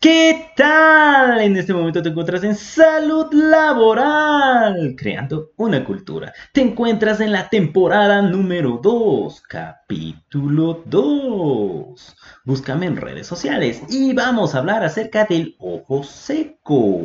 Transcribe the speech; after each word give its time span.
¿Qué 0.00 0.52
tal? 0.54 1.40
En 1.40 1.56
este 1.56 1.74
momento 1.74 2.00
te 2.00 2.10
encuentras 2.10 2.44
en 2.44 2.54
salud 2.54 3.32
laboral, 3.32 4.94
creando 4.96 5.50
una 5.56 5.84
cultura. 5.84 6.32
Te 6.52 6.60
encuentras 6.60 7.18
en 7.18 7.32
la 7.32 7.48
temporada 7.48 8.22
número 8.22 8.78
2, 8.80 9.40
capítulo 9.40 10.84
2. 10.86 12.16
Búscame 12.44 12.86
en 12.86 12.96
redes 12.96 13.26
sociales 13.26 13.82
y 13.88 14.12
vamos 14.14 14.54
a 14.54 14.58
hablar 14.58 14.84
acerca 14.84 15.24
del 15.24 15.56
ojo 15.58 16.04
seco. 16.04 17.00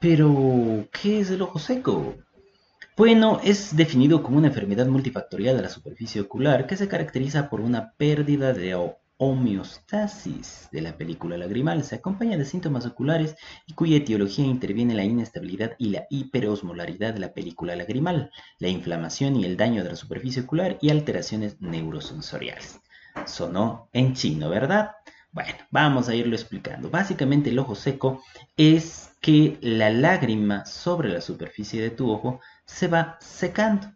Pero, 0.00 0.88
¿qué 0.90 1.20
es 1.20 1.30
el 1.30 1.42
ojo 1.42 1.60
seco? 1.60 2.16
Bueno, 2.96 3.40
es 3.44 3.76
definido 3.76 4.24
como 4.24 4.38
una 4.38 4.48
enfermedad 4.48 4.86
multifactorial 4.86 5.56
de 5.56 5.62
la 5.62 5.68
superficie 5.68 6.20
ocular 6.20 6.66
que 6.66 6.76
se 6.76 6.88
caracteriza 6.88 7.48
por 7.48 7.60
una 7.60 7.92
pérdida 7.92 8.52
de 8.52 8.74
homeostasis 9.18 10.68
de 10.72 10.82
la 10.82 10.96
película 10.96 11.38
lagrimal 11.38 11.84
se 11.84 11.96
acompaña 11.96 12.36
de 12.36 12.44
síntomas 12.44 12.86
oculares 12.86 13.36
y 13.66 13.72
cuya 13.72 13.96
etiología 13.96 14.44
interviene 14.44 14.94
la 14.94 15.04
inestabilidad 15.04 15.72
y 15.78 15.90
la 15.90 16.06
hiperosmolaridad 16.10 17.14
de 17.14 17.20
la 17.20 17.32
película 17.32 17.74
lagrimal, 17.76 18.30
la 18.58 18.68
inflamación 18.68 19.36
y 19.36 19.44
el 19.44 19.56
daño 19.56 19.82
de 19.82 19.90
la 19.90 19.96
superficie 19.96 20.42
ocular 20.42 20.78
y 20.80 20.90
alteraciones 20.90 21.60
neurosensoriales. 21.60 22.80
Sonó 23.24 23.88
en 23.92 24.14
chino, 24.14 24.50
¿verdad? 24.50 24.92
Bueno, 25.32 25.54
vamos 25.70 26.08
a 26.08 26.14
irlo 26.14 26.34
explicando. 26.34 26.90
Básicamente 26.90 27.50
el 27.50 27.58
ojo 27.58 27.74
seco 27.74 28.22
es 28.56 29.10
que 29.20 29.58
la 29.60 29.90
lágrima 29.90 30.64
sobre 30.66 31.08
la 31.08 31.20
superficie 31.20 31.82
de 31.82 31.90
tu 31.90 32.10
ojo 32.10 32.40
se 32.64 32.88
va 32.88 33.16
secando. 33.20 33.92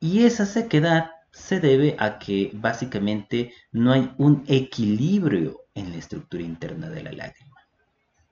Y 0.00 0.24
esa 0.24 0.46
sequedad 0.46 1.10
se 1.36 1.60
debe 1.60 1.96
a 1.98 2.18
que 2.18 2.50
básicamente 2.54 3.52
no 3.70 3.92
hay 3.92 4.12
un 4.16 4.42
equilibrio 4.48 5.66
en 5.74 5.90
la 5.92 5.98
estructura 5.98 6.42
interna 6.42 6.88
de 6.88 7.02
la 7.02 7.12
lágrima. 7.12 7.60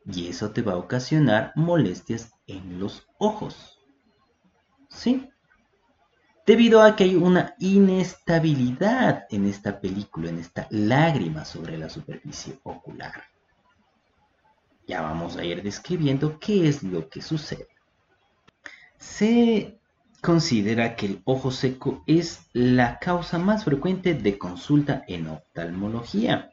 Y 0.07 0.29
eso 0.29 0.51
te 0.51 0.63
va 0.63 0.73
a 0.73 0.79
ocasionar 0.79 1.53
molestias 1.55 2.33
en 2.47 2.81
los 2.81 3.07
ojos. 3.19 3.79
¿Sí? 4.89 5.29
Debido 6.47 6.83
a 6.83 6.97
que 6.97 7.05
hay 7.05 7.15
una 7.15 7.55
inestabilidad 7.59 9.27
en 9.31 9.47
esta 9.47 9.81
película, 9.81 10.31
en 10.31 10.39
esta 10.39 10.67
lágrima 10.71 11.45
sobre 11.45 11.77
la 11.77 11.91
superficie 11.91 12.59
ocular. 12.63 13.23
Ya 14.87 15.03
vamos 15.03 15.37
a 15.37 15.45
ir 15.45 15.63
describiendo 15.63 16.39
qué 16.41 16.69
es 16.69 16.83
lo 16.83 17.09
que 17.09 17.21
sucede. 17.21 17.69
Se 18.97 19.79
considera 20.25 20.97
que 20.97 21.05
el 21.05 21.21
ojo 21.25 21.51
seco 21.51 22.03
es 22.07 22.47
la 22.55 22.99
causa 22.99 23.39
más 23.39 23.65
frecuente 23.65 24.15
de 24.15 24.39
consulta 24.39 25.05
en 25.07 25.27
oftalmología. 25.27 26.51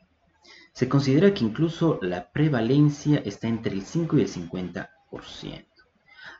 Se 0.73 0.89
considera 0.89 1.33
que 1.33 1.45
incluso 1.45 1.97
la 2.01 2.29
prevalencia 2.33 3.21
está 3.23 3.47
entre 3.47 3.73
el 3.73 3.83
5 3.83 4.17
y 4.17 4.21
el 4.23 4.27
50%. 4.27 5.65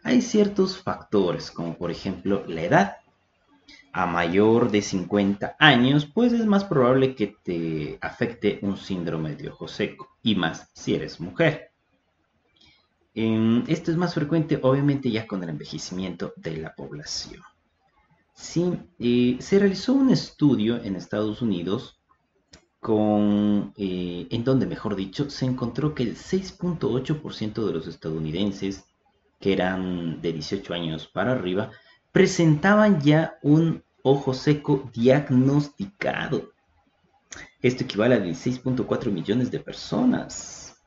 Hay 0.04 0.22
ciertos 0.22 0.78
factores, 0.78 1.52
como 1.52 1.78
por 1.78 1.90
ejemplo 1.90 2.44
la 2.48 2.64
edad. 2.64 2.98
A 3.94 4.06
mayor 4.06 4.70
de 4.70 4.82
50 4.82 5.56
años, 5.58 6.06
pues 6.06 6.34
es 6.34 6.46
más 6.46 6.66
probable 6.66 7.16
que 7.16 7.36
te 7.44 7.98
afecte 8.02 8.60
un 8.62 8.76
síndrome 8.76 9.38
de 9.38 9.50
ojo 9.50 9.70
seco, 9.70 10.18
y 10.22 10.36
más 10.36 10.70
si 10.74 10.96
eres 10.96 11.22
mujer 11.22 11.71
esto 13.14 13.92
es 13.92 13.98
más 13.98 14.14
frecuente 14.14 14.60
obviamente 14.62 15.12
ya 15.12 15.28
con 15.28 15.44
el 15.44 15.50
envejecimiento 15.50 16.34
de 16.38 16.58
la 16.58 16.74
población. 16.74 17.42
Sí, 18.34 18.74
eh, 19.00 19.38
se 19.40 19.60
realizó 19.60 19.94
un 19.94 20.10
estudio 20.10 20.82
en 20.84 20.96
Estados 20.96 21.42
Unidos 21.42 22.02
eh, 22.84 24.28
en 24.32 24.44
donde, 24.44 24.66
mejor 24.66 24.96
dicho, 24.96 25.30
se 25.30 25.46
encontró 25.46 25.94
que 25.94 26.04
el 26.04 26.16
6.8% 26.16 27.66
de 27.66 27.74
los 27.74 27.88
estadounidenses 27.88 28.86
que 29.40 29.54
eran 29.54 30.22
de 30.22 30.34
18 30.34 30.74
años 30.74 31.08
para 31.08 31.34
arriba 31.34 31.70
presentaban 32.12 33.00
ya 33.02 33.38
un 33.44 33.84
ojo 34.02 34.34
seco 34.34 34.90
diagnosticado. 34.94 36.52
Esto 37.62 37.84
equivale 37.84 38.16
a 38.16 38.24
16.4 38.24 39.12
millones 39.12 39.52
de 39.52 39.60
personas. 39.60 40.82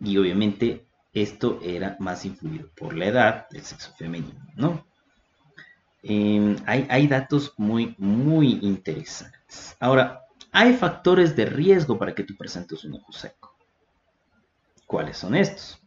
Y 0.00 0.16
obviamente 0.18 0.86
esto 1.12 1.60
era 1.62 1.96
más 1.98 2.24
influido 2.24 2.70
por 2.74 2.96
la 2.96 3.06
edad 3.06 3.48
del 3.50 3.62
sexo 3.62 3.92
femenino, 3.96 4.40
¿no? 4.56 4.86
Em, 6.02 6.56
hay, 6.66 7.06
datos 7.06 7.52
muy, 7.56 7.94
muy 7.98 8.58
interesantes. 8.62 9.76
Ahora, 9.78 10.22
hay 10.50 10.74
factores 10.74 11.36
de 11.36 11.46
riesgo 11.46 11.98
para 11.98 12.14
que 12.14 12.24
tú 12.24 12.36
presentes 12.36 12.84
un 12.84 12.94
ojo 12.94 13.12
seco. 13.12 13.56
¿Cuáles 14.86 15.18
son 15.18 15.36
estos? 15.36 15.78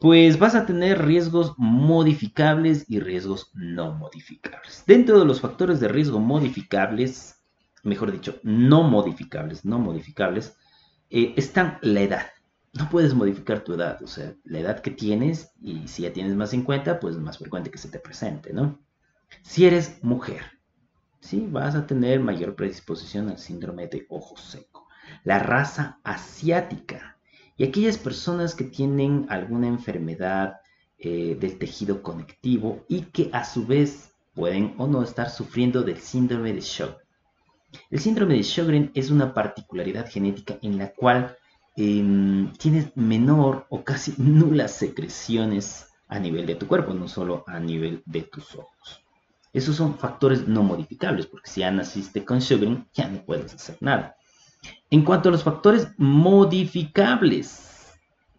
Pues 0.00 0.38
vas 0.38 0.54
a 0.54 0.66
tener 0.66 1.04
riesgos 1.04 1.54
modificables 1.56 2.84
y 2.88 2.98
riesgos 2.98 3.50
no 3.54 3.92
modificables. 3.92 4.82
Dentro 4.86 5.18
de 5.18 5.24
los 5.24 5.40
factores 5.40 5.80
de 5.80 5.88
riesgo 5.88 6.18
modificables, 6.18 7.40
mejor 7.84 8.10
dicho, 8.10 8.40
no 8.42 8.82
modificables, 8.82 9.64
no 9.64 9.78
modificables, 9.78 10.56
eh, 11.10 11.34
están 11.36 11.78
la 11.82 12.00
edad 12.00 12.33
no 12.74 12.90
puedes 12.90 13.14
modificar 13.14 13.62
tu 13.62 13.74
edad, 13.74 14.02
o 14.02 14.06
sea, 14.06 14.34
la 14.44 14.58
edad 14.58 14.80
que 14.80 14.90
tienes 14.90 15.52
y 15.60 15.86
si 15.86 16.02
ya 16.02 16.12
tienes 16.12 16.34
más 16.34 16.50
50, 16.50 16.98
pues 16.98 17.14
es 17.14 17.20
más 17.20 17.38
frecuente 17.38 17.70
que 17.70 17.78
se 17.78 17.88
te 17.88 18.00
presente, 18.00 18.52
¿no? 18.52 18.80
Si 19.42 19.64
eres 19.64 20.02
mujer, 20.02 20.42
sí, 21.20 21.46
vas 21.48 21.76
a 21.76 21.86
tener 21.86 22.20
mayor 22.20 22.56
predisposición 22.56 23.28
al 23.28 23.38
síndrome 23.38 23.86
de 23.86 24.06
ojo 24.08 24.36
seco. 24.36 24.88
La 25.22 25.38
raza 25.38 26.00
asiática 26.02 27.18
y 27.56 27.64
aquellas 27.64 27.98
personas 27.98 28.54
que 28.54 28.64
tienen 28.64 29.26
alguna 29.28 29.68
enfermedad 29.68 30.56
eh, 30.98 31.36
del 31.38 31.58
tejido 31.58 32.02
conectivo 32.02 32.84
y 32.88 33.02
que 33.02 33.30
a 33.32 33.44
su 33.44 33.66
vez 33.66 34.12
pueden 34.34 34.74
o 34.78 34.88
no 34.88 35.02
estar 35.02 35.30
sufriendo 35.30 35.82
del 35.82 35.98
síndrome 35.98 36.52
de 36.52 36.60
Sjögren. 36.60 37.06
El 37.90 38.00
síndrome 38.00 38.34
de 38.34 38.42
Sjögren 38.42 38.90
es 38.94 39.10
una 39.10 39.32
particularidad 39.32 40.10
genética 40.10 40.58
en 40.62 40.78
la 40.78 40.92
cual 40.92 41.36
Em, 41.76 42.52
tienes 42.52 42.96
menor 42.96 43.66
o 43.68 43.82
casi 43.82 44.14
nulas 44.18 44.72
secreciones 44.72 45.88
a 46.08 46.18
nivel 46.18 46.46
de 46.46 46.54
tu 46.54 46.68
cuerpo, 46.68 46.94
no 46.94 47.08
solo 47.08 47.44
a 47.46 47.58
nivel 47.58 48.02
de 48.06 48.22
tus 48.22 48.54
ojos. 48.54 49.04
Esos 49.52 49.76
son 49.76 49.98
factores 49.98 50.46
no 50.46 50.62
modificables, 50.62 51.26
porque 51.26 51.50
si 51.50 51.60
ya 51.60 51.70
naciste 51.70 52.24
con 52.24 52.40
Sjögren, 52.40 52.88
ya 52.92 53.08
no 53.08 53.24
puedes 53.24 53.54
hacer 53.54 53.76
nada. 53.80 54.16
En 54.90 55.02
cuanto 55.04 55.28
a 55.28 55.32
los 55.32 55.42
factores 55.42 55.88
modificables, 55.96 57.92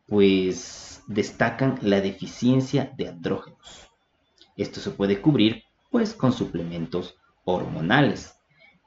pues 0.08 1.04
destacan 1.08 1.80
la 1.82 2.02
deficiencia 2.02 2.92
de 2.98 3.10
andrógenos. 3.10 3.90
Esto 4.58 4.80
se 4.80 4.92
puede 4.92 5.22
cubrir 5.22 5.64
pues 5.92 6.14
con 6.14 6.32
suplementos 6.32 7.16
hormonales. 7.44 8.36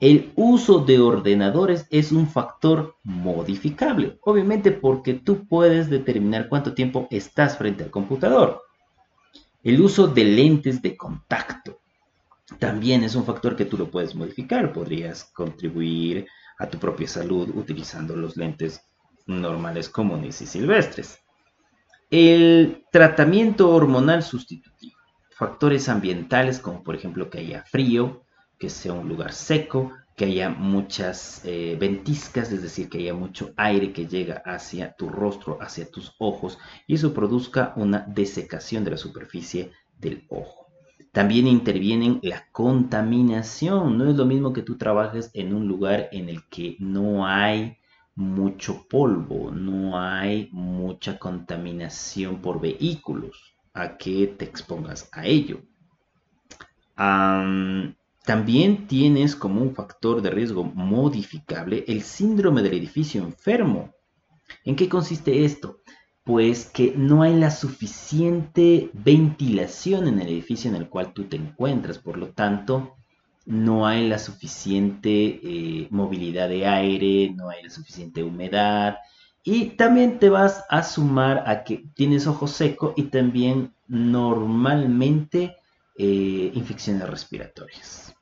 El 0.01 0.33
uso 0.37 0.79
de 0.79 1.01
ordenadores 1.01 1.87
es 1.91 2.13
un 2.13 2.29
factor 2.29 2.95
modificable, 3.03 4.19
obviamente 4.23 4.71
porque 4.71 5.15
tú 5.15 5.47
puedes 5.49 5.91
determinar 5.91 6.49
cuánto 6.49 6.73
tiempo 6.73 7.09
estás 7.11 7.59
frente 7.59 7.83
al 7.83 7.91
computador. 7.91 8.63
El 9.65 9.81
uso 9.81 10.07
de 10.07 10.25
lentes 10.25 10.81
de 10.83 10.97
contacto 10.97 11.81
también 12.61 13.03
es 13.03 13.17
un 13.17 13.25
factor 13.25 13.57
que 13.57 13.65
tú 13.65 13.77
lo 13.77 13.91
puedes 13.91 14.15
modificar. 14.15 14.73
Podrías 14.73 15.25
contribuir 15.25 16.27
a 16.59 16.69
tu 16.69 16.79
propia 16.79 17.09
salud 17.09 17.51
utilizando 17.55 18.17
los 18.17 18.37
lentes 18.37 18.81
normales, 19.27 19.89
comunes 19.89 20.41
y 20.41 20.47
silvestres. 20.47 21.19
El 22.11 22.85
tratamiento 22.91 23.71
hormonal 23.71 24.23
sustitutivo. 24.23 24.97
Factores 25.31 25.89
ambientales 25.89 26.61
como 26.61 26.83
por 26.83 26.95
ejemplo 26.95 27.29
que 27.29 27.39
haya 27.39 27.65
frío, 27.65 28.23
que 28.59 28.71
sea 28.71 28.93
un 28.93 29.09
lugar 29.09 29.33
seco, 29.33 29.93
que 30.17 30.25
haya 30.25 30.51
muchas 30.51 31.43
eh, 31.45 31.77
ventiscas, 31.79 32.51
es 32.51 32.61
decir, 32.61 32.89
que 32.89 32.99
haya 32.99 33.15
mucho 33.15 33.53
aire 33.57 33.93
que 33.93 34.07
llega 34.07 34.43
hacia 34.45 34.93
tu 34.93 35.09
rostro, 35.09 35.59
hacia 35.61 35.89
tus 35.91 36.15
ojos, 36.19 36.59
y 36.87 36.95
eso 36.95 37.15
produzca 37.15 37.73
una 37.77 38.01
desecación 38.01 38.85
de 38.85 38.91
la 38.91 38.97
superficie 38.97 39.71
del 39.97 40.25
ojo. 40.29 40.67
También 41.13 41.47
interviene 41.47 42.21
la 42.23 42.47
contaminación. 42.53 43.97
No 43.97 44.11
es 44.11 44.17
lo 44.17 44.27
mismo 44.27 44.53
que 44.53 44.63
tú 44.63 44.77
trabajes 44.77 45.31
en 45.35 45.55
un 45.55 45.67
lugar 45.67 46.09
en 46.13 46.29
el 46.29 46.45
que 46.49 46.77
no 46.79 47.27
hay 47.27 47.79
mucho 48.15 48.87
polvo, 48.89 49.51
no 49.53 50.01
hay 50.01 50.49
mucha 50.53 51.19
contaminación 51.19 52.43
por 52.43 52.61
vehículos, 52.61 53.55
a 53.73 53.97
que 53.97 54.27
te 54.27 54.45
expongas 54.45 55.09
a 55.13 55.25
ello. 55.25 55.61
También 58.29 58.87
tienes 58.87 59.35
como 59.35 59.63
un 59.63 59.75
factor 59.75 60.21
de 60.21 60.29
riesgo 60.29 60.63
modificable 60.63 61.87
el 61.89 62.03
síndrome 62.03 62.61
del 62.61 62.75
edificio 62.75 63.23
enfermo. 63.23 63.95
¿En 64.67 64.77
qué 64.77 64.87
consiste 64.87 65.47
esto? 65.47 65.79
Pues 66.25 66.67
que 66.67 66.93
no 66.95 67.23
hay 67.23 67.35
la 67.37 67.51
suficiente 67.51 68.91
ventilación 68.93 70.09
en 70.09 70.21
el 70.21 70.29
edificio 70.29 70.69
en 70.69 70.77
el 70.77 70.91
cual 70.91 71.15
tú 71.15 71.25
te 71.25 71.37
encuentras, 71.37 71.97
por 71.97 72.19
lo 72.19 72.29
tanto, 72.29 72.97
no 73.47 73.87
hay 73.87 74.07
la 74.07 74.19
suficiente 74.19 75.41
eh, 75.43 75.89
movilidad 75.91 76.51
de 76.51 76.67
aire, 76.67 77.33
no 77.35 77.49
hay 77.49 77.63
la 77.63 77.71
suficiente 77.71 78.23
humedad 78.23 78.99
Y 79.43 79.71
también 79.71 80.19
te 80.19 80.29
vas 80.29 80.67
a 80.69 80.83
sumar 80.83 81.45
a 81.47 81.65
que 81.65 81.83
tienes 81.95 82.27
ojo 82.27 82.47
seco 82.47 82.93
y 82.95 83.05
también 83.05 83.73
normalmente 83.87 85.57
eh, 85.97 86.53
infecciones 86.53 87.09
respiratorias. 87.09 88.18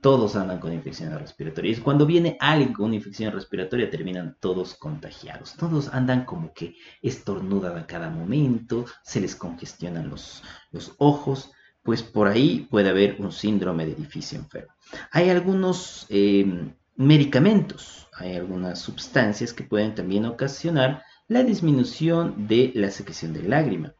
Todos 0.00 0.34
andan 0.34 0.60
con 0.60 0.72
infecciones 0.72 1.20
respiratorias. 1.20 1.80
Cuando 1.80 2.06
viene 2.06 2.36
alguien 2.40 2.72
con 2.72 2.86
una 2.86 2.96
infección 2.96 3.32
respiratoria, 3.32 3.90
terminan 3.90 4.36
todos 4.40 4.74
contagiados. 4.74 5.56
Todos 5.56 5.88
andan 5.92 6.24
como 6.24 6.54
que 6.54 6.74
estornudan 7.02 7.76
a 7.76 7.86
cada 7.86 8.08
momento, 8.08 8.86
se 9.02 9.20
les 9.20 9.36
congestionan 9.36 10.08
los, 10.08 10.42
los 10.72 10.94
ojos. 10.98 11.52
Pues 11.82 12.02
por 12.02 12.28
ahí 12.28 12.66
puede 12.70 12.88
haber 12.88 13.16
un 13.20 13.32
síndrome 13.32 13.84
de 13.84 13.92
edificio 13.92 14.38
enfermo. 14.38 14.72
Hay 15.10 15.28
algunos 15.28 16.06
eh, 16.08 16.72
medicamentos, 16.96 18.08
hay 18.12 18.36
algunas 18.36 18.78
sustancias 18.78 19.52
que 19.52 19.64
pueden 19.64 19.94
también 19.94 20.26
ocasionar 20.26 21.02
la 21.28 21.42
disminución 21.42 22.46
de 22.48 22.72
la 22.74 22.90
secreción 22.90 23.32
de 23.32 23.42
lágrima. 23.42 23.94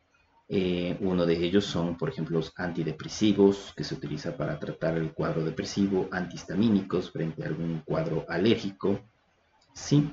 Eh, 0.52 0.96
uno 0.98 1.26
de 1.26 1.34
ellos 1.44 1.64
son, 1.64 1.96
por 1.96 2.08
ejemplo, 2.08 2.38
los 2.38 2.52
antidepresivos 2.56 3.72
que 3.76 3.84
se 3.84 3.94
utiliza 3.94 4.36
para 4.36 4.58
tratar 4.58 4.96
el 4.96 5.12
cuadro 5.12 5.44
depresivo, 5.44 6.08
antihistamínicos 6.10 7.12
frente 7.12 7.44
a 7.44 7.46
algún 7.46 7.82
cuadro 7.84 8.26
alérgico. 8.28 8.98
Sí, 9.72 10.10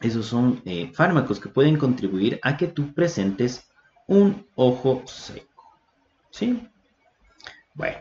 esos 0.00 0.26
son 0.26 0.62
eh, 0.64 0.92
fármacos 0.94 1.40
que 1.40 1.48
pueden 1.48 1.76
contribuir 1.76 2.38
a 2.44 2.56
que 2.56 2.68
tú 2.68 2.94
presentes 2.94 3.68
un 4.06 4.46
ojo 4.54 5.02
seco. 5.06 5.64
¿Sí? 6.30 6.68
Bueno, 7.74 7.98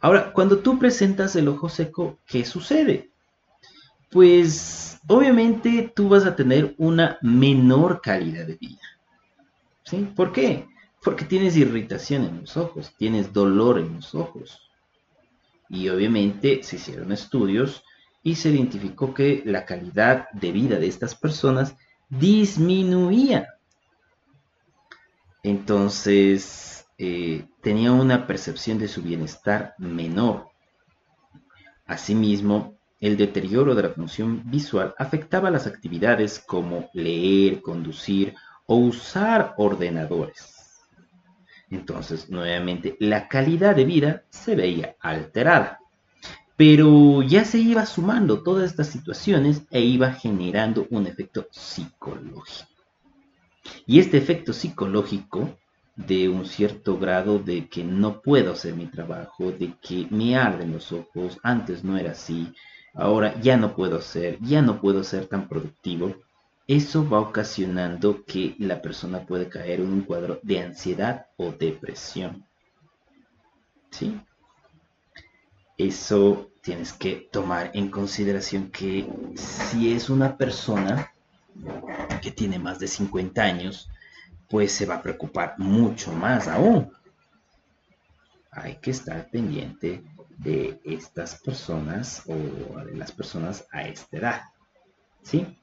ahora, 0.00 0.32
cuando 0.32 0.58
tú 0.58 0.76
presentas 0.76 1.36
el 1.36 1.46
ojo 1.46 1.68
seco, 1.68 2.18
¿qué 2.26 2.44
sucede? 2.44 3.12
Pues 4.10 4.98
obviamente 5.06 5.92
tú 5.94 6.08
vas 6.08 6.26
a 6.26 6.34
tener 6.34 6.74
una 6.78 7.16
menor 7.22 8.00
calidad 8.00 8.44
de 8.44 8.56
vida. 8.56 8.80
¿Sí? 9.84 10.12
¿Por 10.16 10.32
qué? 10.32 10.66
Porque 11.02 11.24
tienes 11.24 11.56
irritación 11.56 12.24
en 12.24 12.40
los 12.42 12.56
ojos, 12.56 12.94
tienes 12.98 13.32
dolor 13.32 13.78
en 13.78 13.94
los 13.96 14.14
ojos. 14.14 14.70
Y 15.68 15.88
obviamente 15.88 16.62
se 16.62 16.76
hicieron 16.76 17.12
estudios 17.12 17.82
y 18.22 18.34
se 18.34 18.50
identificó 18.50 19.14
que 19.14 19.42
la 19.46 19.64
calidad 19.64 20.28
de 20.32 20.52
vida 20.52 20.78
de 20.78 20.88
estas 20.88 21.14
personas 21.14 21.74
disminuía. 22.08 23.48
Entonces, 25.42 26.86
eh, 26.98 27.46
tenía 27.62 27.92
una 27.92 28.26
percepción 28.26 28.78
de 28.78 28.88
su 28.88 29.00
bienestar 29.00 29.74
menor. 29.78 30.50
Asimismo, 31.86 32.78
el 33.00 33.16
deterioro 33.16 33.74
de 33.74 33.84
la 33.84 33.88
función 33.88 34.42
visual 34.50 34.94
afectaba 34.98 35.50
las 35.50 35.66
actividades 35.66 36.38
como 36.38 36.90
leer, 36.92 37.62
conducir 37.62 38.34
o 38.66 38.76
usar 38.76 39.54
ordenadores. 39.56 40.59
Entonces, 41.70 42.28
nuevamente, 42.30 42.96
la 42.98 43.28
calidad 43.28 43.76
de 43.76 43.84
vida 43.84 44.24
se 44.30 44.56
veía 44.56 44.96
alterada. 45.00 45.78
Pero 46.56 47.22
ya 47.22 47.44
se 47.44 47.58
iba 47.58 47.86
sumando 47.86 48.42
todas 48.42 48.70
estas 48.70 48.88
situaciones 48.88 49.62
e 49.70 49.80
iba 49.80 50.12
generando 50.12 50.86
un 50.90 51.06
efecto 51.06 51.46
psicológico. 51.50 52.68
Y 53.86 53.98
este 53.98 54.18
efecto 54.18 54.52
psicológico 54.52 55.56
de 55.96 56.28
un 56.28 56.46
cierto 56.46 56.98
grado 56.98 57.38
de 57.38 57.68
que 57.68 57.84
no 57.84 58.20
puedo 58.20 58.52
hacer 58.52 58.74
mi 58.74 58.86
trabajo, 58.86 59.52
de 59.52 59.74
que 59.80 60.06
me 60.10 60.36
arden 60.36 60.72
los 60.72 60.92
ojos, 60.92 61.38
antes 61.42 61.84
no 61.84 61.96
era 61.96 62.12
así, 62.12 62.52
ahora 62.94 63.38
ya 63.40 63.56
no 63.56 63.74
puedo 63.74 63.98
hacer, 63.98 64.38
ya 64.40 64.62
no 64.62 64.80
puedo 64.80 65.04
ser 65.04 65.26
tan 65.26 65.48
productivo, 65.48 66.14
eso 66.70 67.08
va 67.08 67.18
ocasionando 67.18 68.24
que 68.24 68.54
la 68.60 68.80
persona 68.80 69.26
puede 69.26 69.48
caer 69.48 69.80
en 69.80 69.92
un 69.92 70.02
cuadro 70.02 70.38
de 70.44 70.60
ansiedad 70.60 71.26
o 71.36 71.50
depresión. 71.50 72.46
¿Sí? 73.90 74.20
Eso 75.76 76.52
tienes 76.62 76.92
que 76.92 77.28
tomar 77.32 77.72
en 77.74 77.90
consideración 77.90 78.70
que 78.70 79.04
si 79.34 79.92
es 79.92 80.08
una 80.10 80.36
persona 80.36 81.12
que 82.22 82.30
tiene 82.30 82.60
más 82.60 82.78
de 82.78 82.86
50 82.86 83.42
años, 83.42 83.90
pues 84.48 84.70
se 84.70 84.86
va 84.86 84.96
a 84.96 85.02
preocupar 85.02 85.58
mucho 85.58 86.12
más 86.12 86.46
aún. 86.46 86.92
Hay 88.52 88.76
que 88.76 88.92
estar 88.92 89.28
pendiente 89.28 90.04
de 90.38 90.80
estas 90.84 91.34
personas 91.34 92.22
o 92.28 92.34
de 92.84 92.96
las 92.96 93.10
personas 93.10 93.66
a 93.72 93.82
esta 93.88 94.16
edad. 94.16 94.42
¿Sí? 95.24 95.56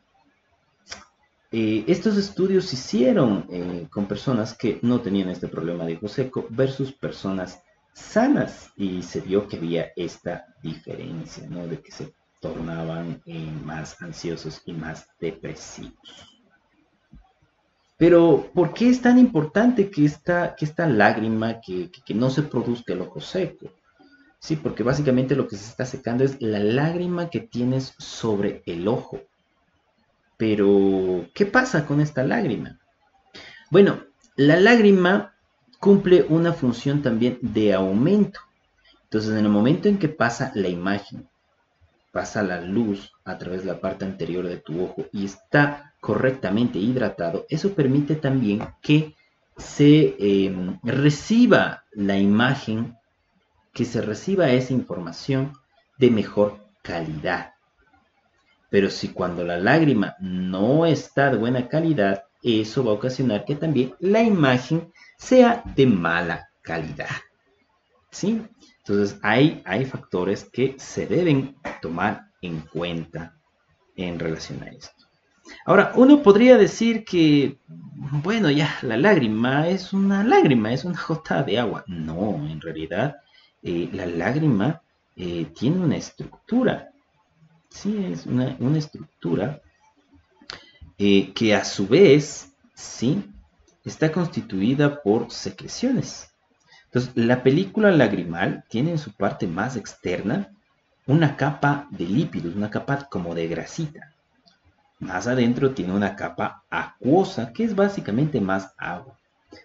Eh, 1.52 1.86
estos 1.88 2.18
estudios 2.18 2.66
se 2.66 2.76
hicieron 2.76 3.46
eh, 3.50 3.88
con 3.90 4.06
personas 4.06 4.54
que 4.54 4.80
no 4.82 5.00
tenían 5.00 5.30
este 5.30 5.48
problema 5.48 5.86
de 5.86 5.96
ojo 5.96 6.10
seco 6.10 6.46
versus 6.50 6.92
personas 6.92 7.62
sanas 7.94 8.72
y 8.76 9.02
se 9.02 9.22
vio 9.22 9.48
que 9.48 9.56
había 9.56 9.92
esta 9.96 10.46
diferencia, 10.62 11.48
¿no? 11.50 11.66
De 11.66 11.80
que 11.80 11.92
se 11.92 12.14
tornaban 12.42 13.22
eh, 13.26 13.52
más 13.64 14.02
ansiosos 14.02 14.62
y 14.66 14.74
más 14.74 15.08
depresivos. 15.20 16.28
Pero, 17.98 18.52
¿por 18.54 18.74
qué 18.74 18.90
es 18.90 19.02
tan 19.02 19.18
importante 19.18 19.90
que 19.90 20.06
esta, 20.06 20.56
lágrima, 20.86 21.62
que 21.62 22.14
no 22.14 22.30
se 22.30 22.44
produzca 22.44 22.94
el 22.94 23.02
ojo 23.02 23.22
seco? 23.22 23.72
Sí, 24.40 24.56
porque 24.56 24.84
básicamente 24.84 25.36
lo 25.36 25.48
que 25.48 25.56
se 25.56 25.68
está 25.68 25.86
secando 25.86 26.24
es 26.24 26.42
la 26.42 26.60
lágrima 26.60 27.30
que 27.30 27.40
tienes 27.40 27.96
sobre 27.98 28.62
el 28.66 28.88
ojo. 28.88 29.22
Pero, 30.38 31.28
¿qué 31.34 31.46
pasa 31.46 31.86
con 31.86 32.00
esta 32.00 32.24
lágrima? 32.24 32.80
Bueno, 33.70 34.04
la 34.36 34.60
lágrima 34.60 35.34
cumple 35.80 36.26
una 36.30 36.54
función 36.54 37.02
también 37.02 37.40
de 37.42 37.74
aumento. 37.74 38.40
Entonces, 39.04 39.32
en 39.32 39.46
el 39.46 39.50
momento 39.50 39.90
en 39.90 39.98
que 39.98 40.10
pasa 40.10 40.52
la 40.56 40.68
imagen, 40.68 41.28
pasa 42.12 42.44
la 42.44 42.62
luz 42.62 43.12
a 43.26 43.38
través 43.38 43.62
de 43.62 43.68
la 43.68 43.80
parte 43.80 44.06
anterior 44.06 44.46
de 44.48 44.58
tu 44.58 44.84
ojo 44.84 45.06
y 45.12 45.26
está 45.26 45.94
correctamente 46.00 46.80
hidratado, 46.80 47.46
eso 47.50 47.74
permite 47.74 48.16
también 48.16 48.62
que 48.82 49.16
se 49.58 50.16
em, 50.20 50.80
reciba 50.84 51.84
la 51.92 52.18
imagen, 52.18 52.96
que 53.74 53.86
se 53.86 54.02
reciba 54.02 54.50
esa 54.52 54.74
información 54.74 55.54
de 55.98 56.12
mejor 56.12 56.60
calidad. 56.82 57.54
Pero 58.70 58.90
si 58.90 59.10
cuando 59.10 59.44
la 59.44 59.58
lágrima 59.58 60.16
no 60.20 60.86
está 60.86 61.30
de 61.30 61.38
buena 61.38 61.68
calidad, 61.68 62.24
eso 62.44 62.84
va 62.84 62.92
a 62.92 62.96
ocasionar 62.96 63.46
que 63.46 63.56
también 63.56 63.94
la 64.00 64.22
imagen 64.22 64.92
sea 65.18 65.64
de 65.76 65.86
mala 65.86 66.50
calidad. 66.62 67.10
¿Sí? 68.12 68.42
Entonces 68.80 69.20
hay, 69.22 69.62
hay 69.66 69.86
factores 69.86 70.50
que 70.52 70.76
se 70.78 71.08
deben 71.08 71.56
tomar 71.82 72.28
en 72.42 72.62
cuenta 72.62 73.38
en 73.96 74.20
relación 74.20 74.64
a 74.64 74.68
esto. 74.68 75.08
Ahora, 75.66 75.94
uno 75.96 76.22
podría 76.22 76.58
decir 76.58 77.04
que, 77.06 77.58
bueno, 78.24 78.50
ya, 78.52 78.78
la 78.82 78.98
lágrima 78.98 79.68
es 79.68 79.94
una 79.94 80.24
lágrima, 80.24 80.74
es 80.74 80.86
una 80.86 81.02
gota 81.08 81.44
de 81.44 81.60
agua. 81.60 81.84
No, 81.88 82.36
en 82.50 82.62
realidad, 82.62 83.18
eh, 83.64 83.90
la 83.94 84.06
lágrima 84.06 84.82
eh, 85.16 85.48
tiene 85.58 85.80
una 85.80 85.98
estructura 85.98 86.90
sí 87.78 88.06
es 88.12 88.26
una, 88.26 88.78
estructura 88.78 89.62
eh, 90.98 91.32
que 91.34 91.56
a 91.56 91.64
su 91.64 91.88
vez, 91.88 92.54
sí, 92.74 93.24
está 93.86 94.12
constituida 94.12 95.02
por 95.02 95.32
secreciones. 95.32 96.30
Entonces, 96.86 97.12
la 97.16 97.44
película 97.44 97.92
lagrimal 97.92 98.64
tiene 98.70 98.92
en 98.92 98.98
su 98.98 99.12
parte 99.14 99.48
más 99.48 99.76
externa 99.76 100.52
una 101.06 101.38
capa 101.38 101.88
de 101.92 102.06
lípidos, 102.06 102.56
una 102.56 102.70
capa 102.70 103.08
como 103.10 103.36
de 103.36 103.48
grasita. 103.48 104.14
Más 105.00 105.28
adentro 105.28 105.72
tiene 105.72 105.94
una 105.94 106.16
capa 106.16 106.64
acuosa, 106.70 107.54
que 107.54 107.64
es 107.64 107.76
básicamente 107.76 108.42
más 108.42 108.74
agua. 108.78 109.18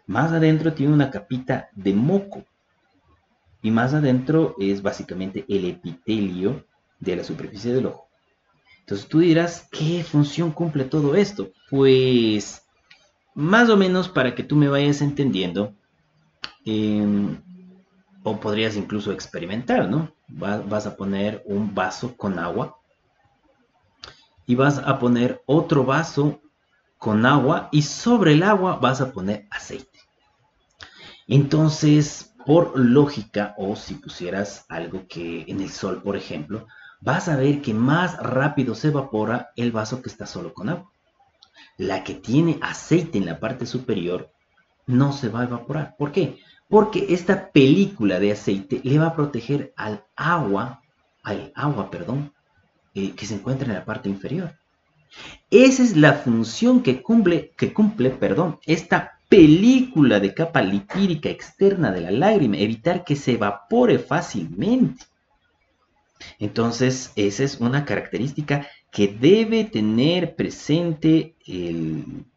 Más 0.07 0.31
adentro 0.33 0.75
tiene 0.75 0.93
una 0.93 1.11
capita 1.11 1.71
de 1.73 1.95
moco. 1.95 2.45
Y 3.63 3.71
más 3.71 3.95
adentro 3.95 4.55
es 4.59 4.83
básicamente 4.83 5.45
el 5.49 5.65
epitelio 5.65 6.65
de 7.03 7.17
la 7.17 7.25
superficie 7.25 7.75
del 7.75 7.87
ojo. 7.87 8.09
Entonces 8.81 9.09
tú 9.09 9.21
dirás, 9.21 9.69
¿qué 9.71 10.05
función 10.05 10.53
cumple 10.53 10.85
todo 10.85 11.15
esto? 11.15 11.51
Pues 11.69 12.63
más 13.35 13.69
o 13.69 13.77
menos 13.77 14.09
para 14.09 14.35
que 14.35 14.45
tú 14.45 14.57
me 14.57 14.69
vayas 14.69 15.03
entendiendo, 15.03 15.75
em, 16.65 17.41
o 18.23 18.39
podrías 18.39 18.77
incluso 18.77 19.13
experimentar, 19.13 19.89
¿no? 19.89 20.15
vas 20.29 20.87
a 20.87 20.97
poner 20.97 21.43
un 21.45 21.75
vaso 21.75 22.17
con 22.17 22.39
agua 22.39 22.79
y 24.47 24.55
vas 24.55 24.79
a 24.79 24.99
poner 24.99 25.43
otro 25.45 25.85
vaso 25.85 26.41
con 26.97 27.27
agua 27.27 27.69
y 27.73 27.83
sobre 27.83 28.33
el 28.33 28.43
agua 28.43 28.77
vas 28.77 29.01
a 29.01 29.13
poner 29.13 29.47
aceite. 29.51 29.99
Entonces, 31.27 32.33
por 32.47 32.79
lógica, 32.79 33.55
o 33.59 33.77
si 33.77 33.95
pusieras 33.95 34.65
algo 34.69 35.07
que 35.09 35.45
en 35.49 35.61
el 35.61 35.71
sol, 35.71 36.03
por 36.03 36.17
ejemplo, 36.17 36.67
vas 37.03 37.29
a 37.29 37.37
ver 37.37 37.61
que 37.61 37.75
más 37.75 38.17
rápido 38.19 38.75
se 38.75 38.89
evapora 38.89 39.51
el 39.57 39.73
vaso 39.73 40.01
que 40.01 40.09
está 40.09 40.25
solo 40.25 40.55
con 40.55 40.69
agua. 40.69 40.91
La 41.77 42.05
que 42.05 42.15
tiene 42.15 42.59
aceite 42.63 43.19
en 43.19 43.27
la 43.27 43.41
parte 43.41 43.67
superior 43.67 44.33
no 44.87 45.13
se 45.13 45.29
va 45.29 45.41
a 45.41 45.45
evaporar. 45.45 45.97
¿Por 45.99 46.13
qué? 46.13 46.39
Porque 46.69 47.07
esta 47.11 47.51
película 47.51 48.21
de 48.21 48.33
aceite 48.33 48.81
le 48.85 48.99
va 48.99 49.09
a 49.09 49.17
proteger 49.17 49.73
al 49.77 50.05
agua, 50.17 50.81
al 51.23 51.53
agua, 51.55 51.91
perdón, 51.91 52.33
eh, 52.95 53.13
que 53.13 53.27
se 53.27 53.35
encuentra 53.35 53.69
en 53.69 53.75
la 53.75 53.85
parte 53.85 54.09
inferior. 54.09 54.55
Esa 55.51 55.83
es 55.83 55.97
la 55.97 56.15
función 56.15 56.83
que 56.83 57.03
cumple, 57.03 57.53
que 57.57 57.73
cumple 57.73 58.11
perdón, 58.11 58.59
esta 58.65 59.19
película 59.29 60.21
de 60.21 60.35
capa 60.35 60.63
lipídica 60.63 61.29
externa 61.29 61.91
de 61.91 62.03
la 62.03 62.11
lágrima, 62.11 62.59
evitar 62.59 63.05
que 63.05 63.17
se 63.17 63.33
evapore 63.33 63.99
fácilmente. 63.99 65.05
Entonces, 66.39 67.13
esa 67.17 67.45
es 67.45 67.61
una 67.61 67.85
característica 67.85 68.67
que 68.91 69.09
debe 69.09 69.65
tener 69.65 70.37
presente 70.37 71.35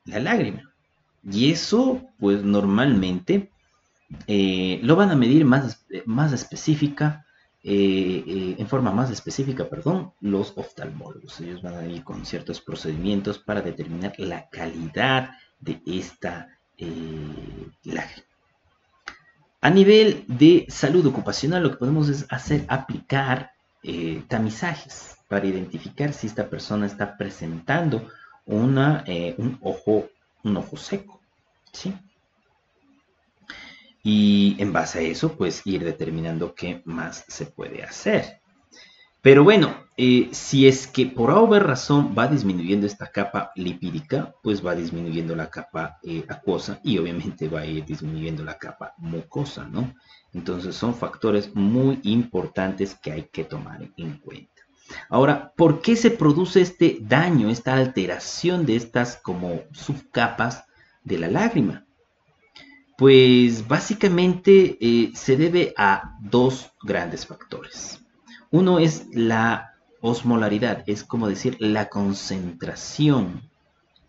la 0.05 0.19
lágrima. 0.19 0.73
Y 1.29 1.51
eso, 1.51 2.01
pues 2.19 2.43
normalmente, 2.43 3.49
eh, 4.27 4.79
lo 4.83 4.95
van 4.95 5.11
a 5.11 5.15
medir 5.15 5.45
más, 5.45 5.85
más 6.05 6.33
específica, 6.33 7.25
eh, 7.63 8.23
eh, 8.27 8.55
en 8.59 8.67
forma 8.67 8.91
más 8.91 9.09
específica, 9.09 9.67
perdón, 9.67 10.13
los 10.21 10.53
oftalmólogos. 10.55 11.39
Ellos 11.41 11.63
van 11.63 11.75
a 11.75 11.87
ir 11.87 12.03
con 12.03 12.25
ciertos 12.25 12.61
procedimientos 12.61 13.39
para 13.39 13.61
determinar 13.61 14.13
la 14.17 14.47
calidad 14.49 15.31
de 15.59 15.81
esta 15.87 16.49
lágrima. 17.83 18.27
A 19.61 19.69
nivel 19.71 20.25
de 20.27 20.67
salud 20.69 21.05
ocupacional, 21.07 21.63
lo 21.63 21.71
que 21.71 21.77
podemos 21.77 22.07
es 22.09 22.27
hacer 22.29 22.65
aplicar 22.67 23.54
tamizajes 24.27 25.17
para 25.27 25.47
identificar 25.47 26.13
si 26.13 26.27
esta 26.27 26.49
persona 26.49 26.85
está 26.85 27.17
presentando 27.17 28.07
una, 28.45 29.03
un 29.37 29.57
ojo 29.61 30.09
un 30.45 30.57
ojo 30.57 30.77
seco. 30.77 31.19
Y 34.03 34.55
en 34.59 34.71
base 34.71 34.99
a 34.99 35.01
eso, 35.01 35.35
pues 35.35 35.65
ir 35.65 35.83
determinando 35.83 36.53
qué 36.53 36.81
más 36.85 37.25
se 37.27 37.47
puede 37.47 37.83
hacer. 37.83 38.39
Pero 39.25 39.43
bueno, 39.43 39.73
eh, 39.97 40.29
si 40.33 40.67
es 40.67 40.85
que 40.85 41.07
por 41.07 41.31
haber 41.31 41.63
razón 41.63 42.13
va 42.15 42.27
disminuyendo 42.27 42.85
esta 42.85 43.07
capa 43.07 43.51
lipídica, 43.55 44.35
pues 44.43 44.63
va 44.63 44.75
disminuyendo 44.75 45.35
la 45.35 45.49
capa 45.49 45.97
eh, 46.03 46.23
acuosa 46.29 46.79
y 46.83 46.99
obviamente 46.99 47.49
va 47.49 47.61
a 47.61 47.65
ir 47.65 47.83
disminuyendo 47.85 48.43
la 48.43 48.59
capa 48.59 48.93
mucosa, 48.99 49.67
¿no? 49.67 49.95
Entonces 50.31 50.75
son 50.75 50.93
factores 50.93 51.55
muy 51.55 51.99
importantes 52.03 52.93
que 52.93 53.13
hay 53.13 53.23
que 53.23 53.45
tomar 53.45 53.89
en 53.97 54.19
cuenta. 54.19 54.61
Ahora, 55.09 55.53
¿por 55.57 55.81
qué 55.81 55.95
se 55.95 56.11
produce 56.11 56.61
este 56.61 56.99
daño, 57.01 57.49
esta 57.49 57.73
alteración 57.73 58.67
de 58.67 58.75
estas 58.75 59.17
como 59.17 59.63
subcapas 59.71 60.65
de 61.03 61.17
la 61.17 61.29
lágrima? 61.29 61.87
Pues 62.95 63.67
básicamente 63.67 64.77
eh, 64.79 65.13
se 65.15 65.35
debe 65.35 65.73
a 65.77 66.15
dos 66.21 66.71
grandes 66.83 67.25
factores. 67.25 68.04
Uno 68.55 68.79
es 68.79 69.07
la 69.11 69.73
osmolaridad, 69.99 70.85
es 70.87 71.03
como 71.03 71.27
decir 71.27 71.57
la 71.59 71.89
concentración 71.89 73.41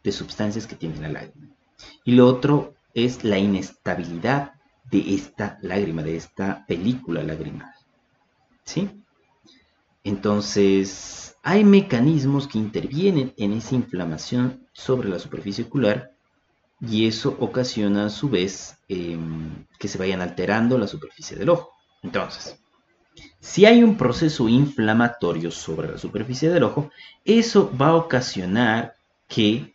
de 0.05 0.12
sustancias 0.12 0.69
que 0.69 0.76
tiene 0.76 1.00
la 1.00 1.09
lágrima. 1.09 1.49
Y 2.05 2.12
lo 2.12 2.29
otro 2.29 2.75
es 2.95 3.25
la 3.25 3.38
inestabilidad 3.38 4.53
de 4.88 5.17
esta 5.17 5.59
lágrima, 5.62 6.05
de 6.05 6.15
esta 6.15 6.65
película 6.65 7.25
lagrimal. 7.25 7.75
¿Sí? 8.62 8.88
Entonces, 10.05 11.37
hay 11.43 11.65
mecanismos 11.65 12.47
que 12.47 12.59
intervienen 12.59 13.35
en 13.37 13.53
esa 13.53 13.75
inflamación 13.75 14.69
sobre 14.73 15.09
la 15.09 15.19
superficie 15.19 15.65
ocular 15.65 16.12
y 16.81 17.09
eso 17.09 17.37
ocasiona 17.41 18.07
a 18.07 18.11
su 18.11 18.29
vez 18.29 18.79
em, 18.87 19.67
que 19.76 19.88
se 19.88 19.99
vayan 19.99 20.21
alterando 20.21 20.79
la 20.79 20.87
superficie 20.87 21.37
del 21.37 21.49
ojo. 21.49 21.73
Entonces, 22.05 22.61
si 23.41 23.65
hay 23.65 23.83
un 23.83 23.97
proceso 23.97 24.49
inflamatorio 24.49 25.51
sobre 25.51 25.91
la 25.93 25.99
superficie 25.99 26.51
del 26.51 26.65
ojo, 26.65 26.91
eso 27.25 27.73
va 27.77 27.89
a 27.89 27.95
ocasionar 27.95 28.97
que 29.29 29.75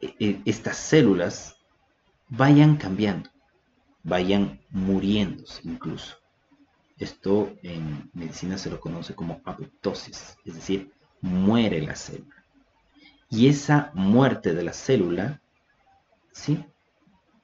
e, 0.00 0.14
e, 0.18 0.40
estas 0.44 0.76
células 0.76 1.56
vayan 2.28 2.76
cambiando, 2.76 3.30
vayan 4.02 4.60
muriéndose 4.70 5.60
incluso. 5.64 6.16
Esto 6.98 7.52
en 7.62 8.10
medicina 8.14 8.56
se 8.58 8.70
lo 8.70 8.80
conoce 8.80 9.14
como 9.14 9.40
apoptosis, 9.44 10.36
es 10.44 10.54
decir, 10.54 10.92
muere 11.20 11.82
la 11.82 11.96
célula. 11.96 12.44
Y 13.28 13.48
esa 13.48 13.90
muerte 13.94 14.54
de 14.54 14.62
la 14.62 14.72
célula, 14.72 15.40
¿sí? 16.32 16.64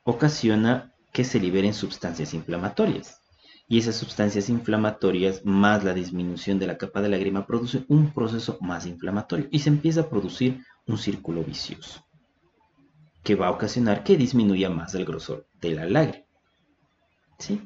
Ocasiona 0.04 0.92
que 1.12 1.24
se 1.24 1.40
liberen 1.40 1.74
sustancias 1.74 2.34
inflamatorias. 2.34 3.17
Y 3.68 3.78
esas 3.78 3.96
sustancias 3.96 4.48
inflamatorias 4.48 5.44
más 5.44 5.84
la 5.84 5.92
disminución 5.92 6.58
de 6.58 6.66
la 6.66 6.78
capa 6.78 7.02
de 7.02 7.10
lágrima 7.10 7.46
produce 7.46 7.84
un 7.88 8.12
proceso 8.12 8.56
más 8.60 8.86
inflamatorio 8.86 9.48
y 9.50 9.58
se 9.58 9.68
empieza 9.68 10.02
a 10.02 10.08
producir 10.08 10.64
un 10.86 10.96
círculo 10.96 11.44
vicioso 11.44 12.02
que 13.22 13.34
va 13.34 13.48
a 13.48 13.50
ocasionar 13.50 14.04
que 14.04 14.16
disminuya 14.16 14.70
más 14.70 14.94
el 14.94 15.04
grosor 15.04 15.46
de 15.60 15.72
la 15.72 15.84
lágrima. 15.84 16.24
¿Sí? 17.38 17.60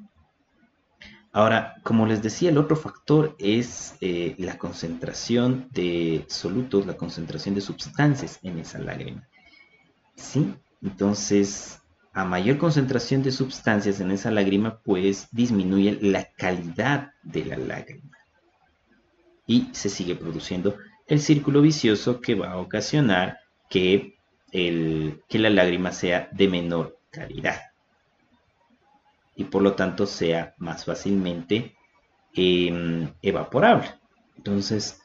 Ahora, 1.33 1.77
como 1.83 2.05
les 2.05 2.23
decía, 2.23 2.51
el 2.51 2.59
otro 2.59 2.77
factor 2.77 3.37
es 3.39 3.95
eh, 4.01 4.35
la 4.39 4.59
concentración 4.59 5.69
de 5.71 6.27
solutos, 6.29 6.85
la 6.85 6.97
concentración 6.97 7.55
de 7.55 7.61
sustancias 7.61 8.41
en 8.43 8.59
esa 8.59 8.79
lágrima. 8.81 9.29
¿Sí? 10.15 10.55
Entonces, 10.83 11.82
a 12.13 12.25
mayor 12.25 12.59
concentración 12.59 13.23
de 13.23 13.33
sustancias 13.33 14.01
en 14.01 14.11
esa 14.11 14.31
lágrima, 14.31 14.81
pues 14.83 15.29
disminuye 15.33 15.99
la 16.01 16.25
calidad 16.33 17.13
de 17.23 17.45
la 17.45 17.57
lágrima. 17.57 18.19
Y 19.47 19.69
se 19.73 19.89
sigue 19.89 20.15
produciendo 20.15 20.77
el 21.07 21.21
círculo 21.21 21.63
vicioso 21.63 22.21
que 22.21 22.35
va 22.35 22.53
a 22.53 22.59
ocasionar 22.59 23.39
que, 23.69 24.17
que 24.51 25.39
la 25.39 25.51
lágrima 25.51 25.93
sea 25.93 26.29
de 26.33 26.49
menor 26.49 26.99
calidad 27.11 27.73
y 29.37 29.45
por 29.45 29.63
lo 29.63 29.75
tanto 29.75 30.07
sea 30.07 30.55
más 30.59 30.85
fácilmente 30.85 31.75
em, 32.35 33.13
evaporable. 33.23 33.89
Entonces, 34.37 35.01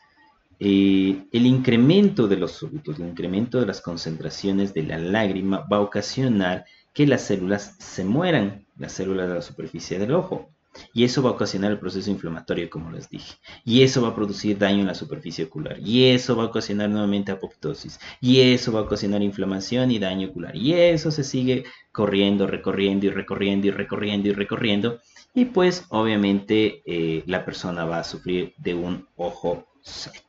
eh, 0.59 1.23
el 1.31 1.45
incremento 1.45 2.27
de 2.27 2.37
los 2.37 2.51
solutos, 2.53 2.99
el 2.99 3.07
incremento 3.07 3.59
de 3.59 3.65
las 3.65 3.81
concentraciones 3.81 4.73
de 4.73 4.83
la 4.83 4.97
lágrima 4.97 5.65
va 5.71 5.77
a 5.77 5.81
ocasionar 5.81 6.65
que 6.97 7.05
las 7.05 7.21
células 7.21 7.75
se 7.77 8.03
mueran, 8.03 8.65
las 8.75 8.93
células 8.93 9.29
de 9.29 9.35
la 9.35 9.43
superficie 9.43 9.99
del 9.99 10.15
ojo. 10.15 10.49
Y 10.95 11.03
eso 11.03 11.21
va 11.21 11.29
a 11.29 11.33
ocasionar 11.33 11.69
el 11.69 11.77
proceso 11.77 12.09
inflamatorio, 12.09 12.71
como 12.71 12.89
les 12.89 13.07
dije. 13.07 13.35
Y 13.63 13.83
eso 13.83 14.01
va 14.01 14.07
a 14.07 14.15
producir 14.15 14.57
daño 14.57 14.79
en 14.79 14.87
la 14.87 14.95
superficie 14.95 15.45
ocular. 15.45 15.77
Y 15.79 16.05
eso 16.05 16.35
va 16.35 16.41
a 16.41 16.47
ocasionar 16.47 16.89
nuevamente 16.89 17.31
apoptosis. 17.31 17.99
Y 18.19 18.41
eso 18.41 18.71
va 18.71 18.79
a 18.79 18.83
ocasionar 18.83 19.21
inflamación 19.21 19.91
y 19.91 19.99
daño 19.99 20.29
ocular. 20.29 20.55
Y 20.55 20.73
eso 20.73 21.11
se 21.11 21.23
sigue 21.23 21.65
corriendo, 21.91 22.47
recorriendo 22.47 23.05
y 23.05 23.09
recorriendo 23.11 23.67
y 23.67 23.71
recorriendo 23.71 24.29
y 24.29 24.33
recorriendo. 24.33 24.99
Y 25.35 25.45
pues 25.45 25.85
obviamente 25.89 26.81
eh, 26.87 27.23
la 27.27 27.45
persona 27.45 27.85
va 27.85 27.99
a 27.99 28.03
sufrir 28.03 28.55
de 28.57 28.73
un 28.73 29.07
ojo 29.17 29.67
seco. 29.83 30.26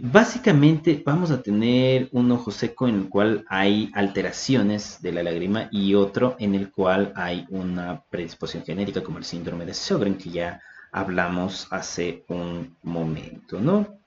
Básicamente 0.00 1.02
vamos 1.04 1.32
a 1.32 1.42
tener 1.42 2.08
un 2.12 2.30
ojo 2.30 2.52
seco 2.52 2.86
en 2.86 2.94
el 2.94 3.08
cual 3.08 3.44
hay 3.48 3.90
alteraciones 3.94 5.02
de 5.02 5.10
la 5.10 5.24
lágrima 5.24 5.68
y 5.72 5.94
otro 5.94 6.36
en 6.38 6.54
el 6.54 6.70
cual 6.70 7.12
hay 7.16 7.46
una 7.50 8.04
predisposición 8.08 8.64
genética 8.64 9.02
como 9.02 9.18
el 9.18 9.24
síndrome 9.24 9.66
de 9.66 9.74
Sjögren 9.74 10.18
que 10.18 10.30
ya 10.30 10.60
hablamos 10.92 11.66
hace 11.72 12.24
un 12.28 12.76
momento, 12.84 13.60
¿no? 13.60 13.98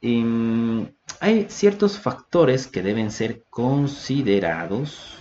Em, 0.00 0.88
hay 1.20 1.46
ciertos 1.50 1.98
factores 1.98 2.66
que 2.66 2.80
deben 2.80 3.10
ser 3.10 3.42
considerados 3.50 5.18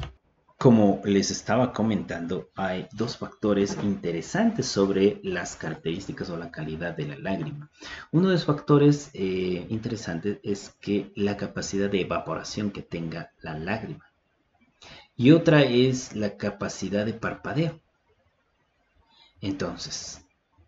como 0.64 1.02
les 1.04 1.30
estaba 1.30 1.74
comentando, 1.74 2.50
hay 2.56 2.88
dos 2.94 3.18
factores 3.18 3.78
interesantes 3.84 4.66
sobre 4.66 5.20
las 5.22 5.58
características 5.58 6.30
o 6.30 6.38
la 6.38 6.52
calidad 6.52 6.96
de 6.96 7.06
la 7.06 7.18
lágrima. 7.18 7.70
Uno 8.14 8.30
de 8.30 8.36
los 8.36 8.46
factores 8.46 9.10
eh, 9.14 9.68
interesantes 9.68 10.40
es 10.42 10.70
que 10.80 11.12
la 11.18 11.36
capacidad 11.36 11.90
de 11.90 12.00
evaporación 12.00 12.72
que 12.72 12.82
tenga 12.82 13.34
la 13.42 13.60
lágrima. 13.60 14.10
Y 15.18 15.32
otra 15.32 15.64
es 15.64 16.16
la 16.16 16.38
capacidad 16.38 17.06
de 17.06 17.14
parpadeo. 17.14 17.82
Entonces, 19.42 20.23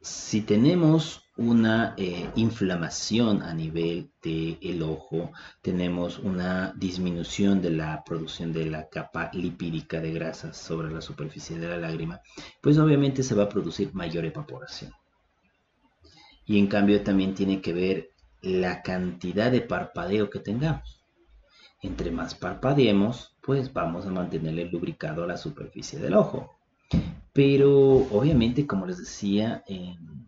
si 0.05 0.41
tenemos 0.41 1.23
una 1.35 1.95
eh, 1.97 2.29
inflamación 2.35 3.41
a 3.41 3.55
nivel 3.55 4.11
del 4.21 4.83
ojo, 4.83 5.31
tenemos 5.63 6.19
una 6.19 6.73
disminución 6.77 7.59
de 7.59 7.71
la 7.71 8.03
producción 8.03 8.53
de 8.53 8.67
la 8.67 8.87
capa 8.87 9.31
lipídica 9.33 9.99
de 9.99 10.13
grasas 10.13 10.57
sobre 10.57 10.91
la 10.91 11.01
superficie 11.01 11.57
de 11.57 11.69
la 11.69 11.77
lágrima, 11.77 12.21
pues 12.61 12.77
obviamente 12.77 13.23
se 13.23 13.33
va 13.33 13.45
a 13.45 13.49
producir 13.49 13.95
mayor 13.95 14.25
evaporación. 14.25 14.93
Y 16.45 16.59
en 16.59 16.67
cambio 16.67 17.01
también 17.01 17.33
tiene 17.33 17.59
que 17.59 17.73
ver 17.73 18.09
la 18.43 18.83
cantidad 18.83 19.51
de 19.51 19.61
parpadeo 19.61 20.29
que 20.29 20.39
tengamos. 20.39 21.03
Entre 21.81 22.11
más 22.11 22.35
parpadeemos, 22.35 23.35
pues 23.41 23.73
vamos 23.73 24.05
a 24.05 24.11
mantenerle 24.11 24.65
lubricado 24.65 25.25
la 25.25 25.35
superficie 25.35 25.97
del 25.97 26.13
ojo. 26.13 26.54
Pero 27.33 27.97
obviamente, 28.11 28.65
como 28.65 28.85
les 28.85 28.97
decía, 28.97 29.63
em, 29.67 30.25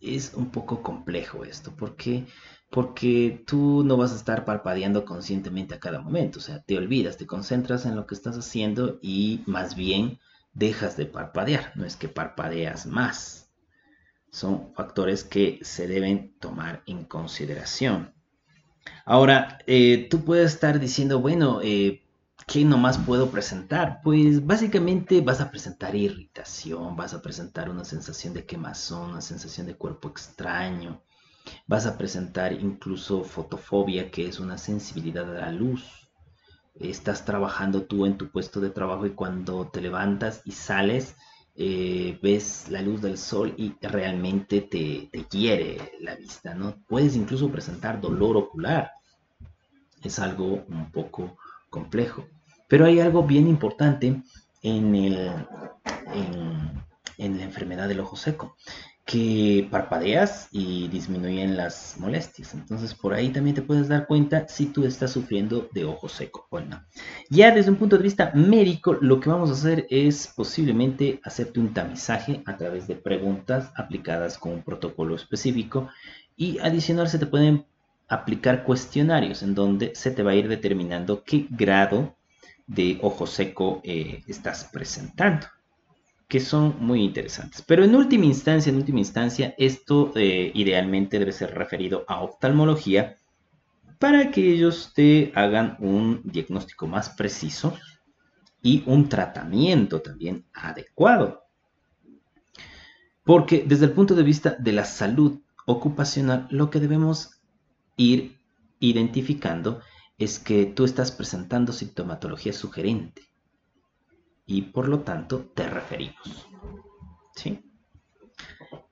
es 0.00 0.34
un 0.34 0.50
poco 0.50 0.82
complejo 0.82 1.44
esto. 1.44 1.72
¿Por 1.72 1.96
qué? 1.96 2.26
Porque 2.70 3.42
tú 3.46 3.82
no 3.84 3.96
vas 3.96 4.12
a 4.12 4.16
estar 4.16 4.44
parpadeando 4.44 5.04
conscientemente 5.04 5.74
a 5.74 5.80
cada 5.80 6.00
momento. 6.00 6.38
O 6.38 6.42
sea, 6.42 6.60
te 6.62 6.76
olvidas, 6.76 7.16
te 7.16 7.26
concentras 7.26 7.86
en 7.86 7.96
lo 7.96 8.06
que 8.06 8.14
estás 8.14 8.36
haciendo 8.36 8.98
y 9.02 9.42
más 9.46 9.76
bien 9.76 10.18
dejas 10.52 10.96
de 10.96 11.06
parpadear. 11.06 11.72
No 11.76 11.84
es 11.84 11.96
que 11.96 12.08
parpadeas 12.08 12.86
más. 12.86 13.50
Son 14.30 14.74
factores 14.74 15.24
que 15.24 15.58
se 15.62 15.86
deben 15.86 16.34
tomar 16.38 16.82
en 16.86 17.04
consideración. 17.04 18.12
Ahora, 19.04 19.58
eh, 19.66 20.08
tú 20.10 20.24
puedes 20.24 20.52
estar 20.52 20.78
diciendo, 20.80 21.20
bueno, 21.20 21.60
eh, 21.62 22.05
¿qué 22.46 22.64
nomás 22.64 22.98
puedo 22.98 23.30
presentar? 23.30 24.00
Pues 24.02 24.46
básicamente 24.46 25.20
vas 25.20 25.40
a 25.40 25.50
presentar 25.50 25.96
irritación, 25.96 26.96
vas 26.96 27.12
a 27.12 27.20
presentar 27.20 27.68
una 27.68 27.84
sensación 27.84 28.34
de 28.34 28.46
quemazón, 28.46 29.10
una 29.10 29.20
sensación 29.20 29.66
de 29.66 29.74
cuerpo 29.76 30.08
extraño, 30.08 31.02
vas 31.66 31.86
a 31.86 31.98
presentar 31.98 32.52
incluso 32.52 33.24
fotofobia, 33.24 34.10
que 34.10 34.28
es 34.28 34.38
una 34.40 34.58
sensibilidad 34.58 35.28
a 35.36 35.40
la 35.40 35.52
luz. 35.52 36.08
Estás 36.76 37.24
trabajando 37.24 37.82
tú 37.82 38.06
en 38.06 38.16
tu 38.16 38.30
puesto 38.30 38.60
de 38.60 38.70
trabajo 38.70 39.06
y 39.06 39.10
cuando 39.10 39.68
te 39.68 39.80
levantas 39.80 40.42
y 40.44 40.52
sales, 40.52 41.16
eh, 41.56 42.18
ves 42.22 42.68
la 42.68 42.82
luz 42.82 43.02
del 43.02 43.18
sol 43.18 43.54
y 43.56 43.74
realmente 43.80 44.60
te, 44.60 45.08
te 45.10 45.24
quiere 45.24 45.92
la 46.00 46.14
vista, 46.14 46.54
¿no? 46.54 46.76
Puedes 46.86 47.16
incluso 47.16 47.50
presentar 47.50 48.00
dolor 48.00 48.36
ocular. 48.36 48.92
Es 50.02 50.18
algo 50.18 50.64
un 50.68 50.92
poco 50.92 51.36
complejo. 51.70 52.26
Pero 52.68 52.84
hay 52.84 53.00
algo 53.00 53.22
bien 53.22 53.46
importante 53.48 54.22
en, 54.62 54.94
el, 54.94 55.30
en, 57.18 57.38
la 57.38 57.44
enfermedad 57.44 57.88
del 57.88 58.00
ojo 58.00 58.16
seco, 58.16 58.56
que 59.04 59.68
parpadeas 59.70 60.48
y 60.50 60.88
disminuyen 60.88 61.56
las 61.56 61.94
molestias. 61.98 62.54
Entonces 62.54 62.92
por 62.92 63.14
ahí 63.14 63.28
también 63.28 63.54
te 63.54 63.62
puedes 63.62 63.86
dar 63.88 64.08
cuenta 64.08 64.48
si 64.48 64.66
tú 64.66 64.84
estás 64.84 65.12
sufriendo 65.12 65.68
de 65.72 65.84
ojo 65.84 66.08
seco 66.08 66.46
o 66.50 66.58
no. 66.58 66.82
Ya 67.30 67.52
desde 67.54 67.70
un 67.70 67.76
punto 67.76 67.96
de 67.96 68.02
vista 68.02 68.32
médico, 68.34 68.94
lo 68.94 69.20
que 69.20 69.30
vamos 69.30 69.50
a 69.50 69.52
hacer 69.52 69.86
es 69.90 70.32
posiblemente 70.34 71.20
hacerte 71.22 71.60
un 71.60 71.72
tamizaje 71.72 72.42
a 72.46 72.56
través 72.56 72.88
de 72.88 72.96
preguntas 72.96 73.70
aplicadas 73.76 74.38
con 74.38 74.52
un 74.52 74.62
protocolo 74.62 75.14
específico 75.14 75.88
y 76.36 76.58
adicional 76.58 77.08
se 77.08 77.20
te 77.20 77.26
pueden 77.26 77.64
aplicar 78.08 78.64
cuestionarios 78.64 79.42
en 79.42 79.54
donde 79.54 79.94
se 79.94 80.10
te 80.10 80.22
va 80.22 80.32
a 80.32 80.36
ir 80.36 80.48
determinando 80.48 81.22
qué 81.24 81.46
grado 81.50 82.16
de 82.66 82.98
ojo 83.02 83.26
seco 83.26 83.80
eh, 83.84 84.22
estás 84.26 84.68
presentando, 84.72 85.46
que 86.28 86.40
son 86.40 86.76
muy 86.80 87.02
interesantes. 87.02 87.62
Pero 87.62 87.84
en 87.84 87.94
última 87.94 88.24
instancia, 88.24 88.70
en 88.70 88.76
última 88.76 88.98
instancia, 88.98 89.54
esto 89.58 90.12
eh, 90.16 90.50
idealmente 90.54 91.18
debe 91.18 91.32
ser 91.32 91.54
referido 91.54 92.04
a 92.08 92.22
oftalmología 92.22 93.16
para 93.98 94.30
que 94.30 94.52
ellos 94.52 94.92
te 94.94 95.32
hagan 95.34 95.76
un 95.78 96.20
diagnóstico 96.24 96.86
más 96.86 97.10
preciso 97.10 97.74
y 98.62 98.82
un 98.86 99.08
tratamiento 99.08 100.02
también 100.02 100.44
adecuado. 100.52 101.44
Porque 103.24 103.64
desde 103.66 103.86
el 103.86 103.92
punto 103.92 104.14
de 104.14 104.22
vista 104.22 104.56
de 104.58 104.72
la 104.72 104.84
salud 104.84 105.40
ocupacional, 105.66 106.46
lo 106.50 106.70
que 106.70 106.80
debemos 106.80 107.40
ir 107.96 108.36
identificando 108.78 109.80
es 109.80 109.95
que 110.38 110.64
tú 110.66 110.84
estás 110.84 111.12
presentando 111.12 111.72
sintomatología 111.72 112.52
sugerente 112.52 113.22
y 114.46 114.62
por 114.62 114.88
lo 114.88 115.00
tanto 115.00 115.40
te 115.54 115.68
referimos. 115.68 116.48
¿Sí? 117.34 117.62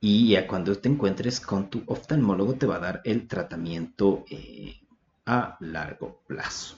Y 0.00 0.30
ya 0.30 0.46
cuando 0.46 0.76
te 0.76 0.88
encuentres 0.90 1.40
con 1.40 1.70
tu 1.70 1.82
oftalmólogo 1.86 2.54
te 2.54 2.66
va 2.66 2.76
a 2.76 2.80
dar 2.80 3.00
el 3.04 3.26
tratamiento 3.26 4.24
eh, 4.28 4.80
a 5.24 5.56
largo 5.60 6.22
plazo. 6.26 6.76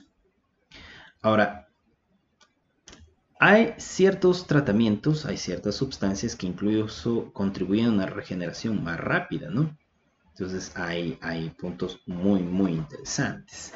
Ahora, 1.23 1.69
hay 3.41 3.75
ciertos 3.79 4.47
tratamientos, 4.47 5.27
hay 5.27 5.39
ciertas 5.39 5.75
sustancias 5.75 6.37
que 6.37 6.47
incluso 6.47 7.33
contribuyen 7.33 7.87
a 7.87 7.93
una 7.93 8.07
regeneración 8.07 8.85
más 8.85 9.01
rápida, 9.01 9.51
¿no? 9.51 9.77
Entonces 10.39 10.71
hay, 10.77 11.19
hay 11.23 11.49
puntos 11.49 12.03
muy, 12.05 12.43
muy 12.43 12.73
interesantes. 12.73 13.73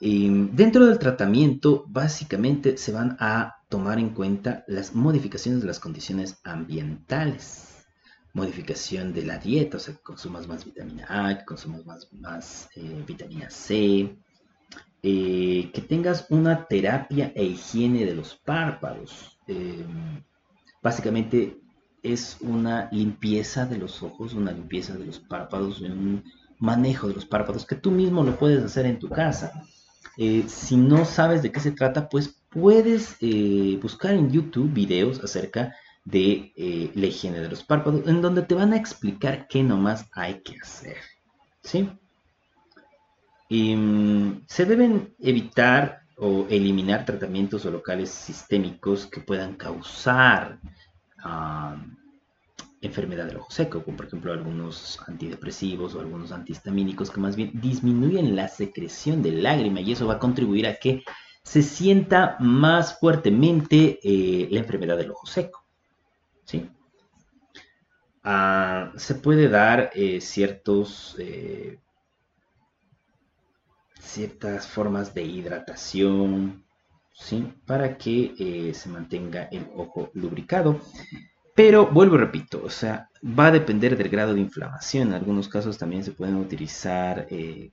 dentro 0.00 0.86
del 0.86 0.96
tratamiento, 0.96 1.84
básicamente 1.88 2.76
se 2.76 2.92
van 2.92 3.16
a 3.18 3.56
tomar 3.68 3.98
en 3.98 4.10
cuenta 4.10 4.62
las 4.68 4.94
modificaciones 4.94 5.60
de 5.60 5.66
las 5.66 5.80
condiciones 5.80 6.38
ambientales. 6.44 7.84
Modificación 8.32 9.12
de 9.12 9.24
la 9.24 9.38
dieta, 9.38 9.78
o 9.78 9.80
sea, 9.80 9.94
que 9.94 10.02
consumas 10.02 10.46
más 10.46 10.64
vitamina 10.64 11.04
A, 11.08 11.36
que 11.36 11.44
consumas 11.44 11.84
más, 11.84 12.12
más 12.12 12.68
eh, 12.76 13.02
vitamina 13.04 13.50
C, 13.50 14.16
eh, 15.02 15.70
que 15.74 15.80
tengas 15.80 16.26
una 16.28 16.66
terapia 16.68 17.32
e 17.34 17.42
higiene 17.42 18.04
de 18.04 18.14
los 18.14 18.36
párpados. 18.36 19.36
Em, 19.48 20.22
básicamente 20.80 21.60
es 22.02 22.38
una 22.40 22.88
limpieza 22.92 23.66
de 23.66 23.78
los 23.78 24.02
ojos, 24.02 24.34
una 24.34 24.52
limpieza 24.52 24.94
de 24.94 25.06
los 25.06 25.18
párpados, 25.18 25.80
un 25.80 26.24
manejo 26.58 27.08
de 27.08 27.14
los 27.14 27.26
párpados 27.26 27.66
que 27.66 27.76
tú 27.76 27.90
mismo 27.90 28.22
lo 28.24 28.38
puedes 28.38 28.62
hacer 28.64 28.86
en 28.86 28.98
tu 28.98 29.08
casa. 29.08 29.52
Eh, 30.16 30.44
si 30.48 30.76
no 30.76 31.04
sabes 31.04 31.42
de 31.42 31.52
qué 31.52 31.60
se 31.60 31.72
trata, 31.72 32.08
pues 32.08 32.42
puedes 32.50 33.16
eh, 33.20 33.78
buscar 33.80 34.14
en 34.14 34.30
YouTube 34.30 34.72
videos 34.72 35.22
acerca 35.22 35.74
de 36.04 36.52
eh, 36.56 36.90
la 36.94 37.06
higiene 37.06 37.40
de 37.40 37.48
los 37.48 37.62
párpados, 37.62 38.06
en 38.06 38.22
donde 38.22 38.42
te 38.42 38.54
van 38.54 38.72
a 38.72 38.76
explicar 38.76 39.46
qué 39.48 39.62
nomás 39.62 40.06
hay 40.12 40.40
que 40.40 40.56
hacer. 40.60 40.96
¿Sí? 41.62 41.88
Em, 43.50 44.42
se 44.46 44.64
deben 44.64 45.14
evitar 45.20 46.02
o 46.16 46.46
eliminar 46.50 47.04
tratamientos 47.04 47.64
o 47.64 47.70
locales 47.70 48.10
sistémicos 48.10 49.06
que 49.06 49.20
puedan 49.20 49.54
causar 49.54 50.58
enfermedad 52.88 53.26
del 53.26 53.36
ojo 53.38 53.50
seco, 53.50 53.82
como 53.84 53.96
por 53.96 54.06
ejemplo 54.06 54.32
algunos 54.32 54.98
antidepresivos 55.06 55.94
o 55.94 56.00
algunos 56.00 56.32
antihistamínicos 56.32 57.10
que 57.10 57.20
más 57.20 57.36
bien 57.36 57.52
disminuyen 57.54 58.34
la 58.36 58.48
secreción 58.48 59.22
de 59.22 59.32
lágrima 59.32 59.80
y 59.80 59.92
eso 59.92 60.06
va 60.06 60.14
a 60.14 60.18
contribuir 60.18 60.66
a 60.66 60.74
que 60.74 61.02
se 61.48 61.62
sienta 61.62 62.36
más 62.40 62.98
fuertemente 62.98 63.98
eh, 64.02 64.48
la 64.50 64.58
enfermedad 64.58 64.98
del 64.98 65.12
ojo 65.12 65.26
seco. 65.26 65.64
¿sí? 66.44 66.68
Ah, 68.22 68.92
se 68.96 69.14
puede 69.14 69.48
dar 69.48 69.90
eh, 69.94 70.18
eh, 70.20 71.78
ciertas 73.98 74.66
formas 74.66 75.14
de 75.14 75.22
hidratación, 75.22 76.64
¿sí? 77.14 77.50
Para 77.64 77.96
que 77.96 78.72
se 78.74 78.88
mantenga 78.90 79.44
el 79.44 79.70
ojo 79.74 80.10
lubricado. 80.12 80.80
Pero 81.58 81.88
vuelvo 81.88 82.14
y 82.14 82.18
repito, 82.18 82.62
o 82.64 82.70
sea, 82.70 83.10
va 83.20 83.48
a 83.48 83.50
depender 83.50 83.96
del 83.96 84.10
grado 84.10 84.32
de 84.32 84.40
inflamación. 84.40 85.08
En 85.08 85.14
algunos 85.14 85.48
casos 85.48 85.76
también 85.76 86.04
se 86.04 86.12
pueden 86.12 86.36
utilizar 86.36 87.26
eh, 87.30 87.72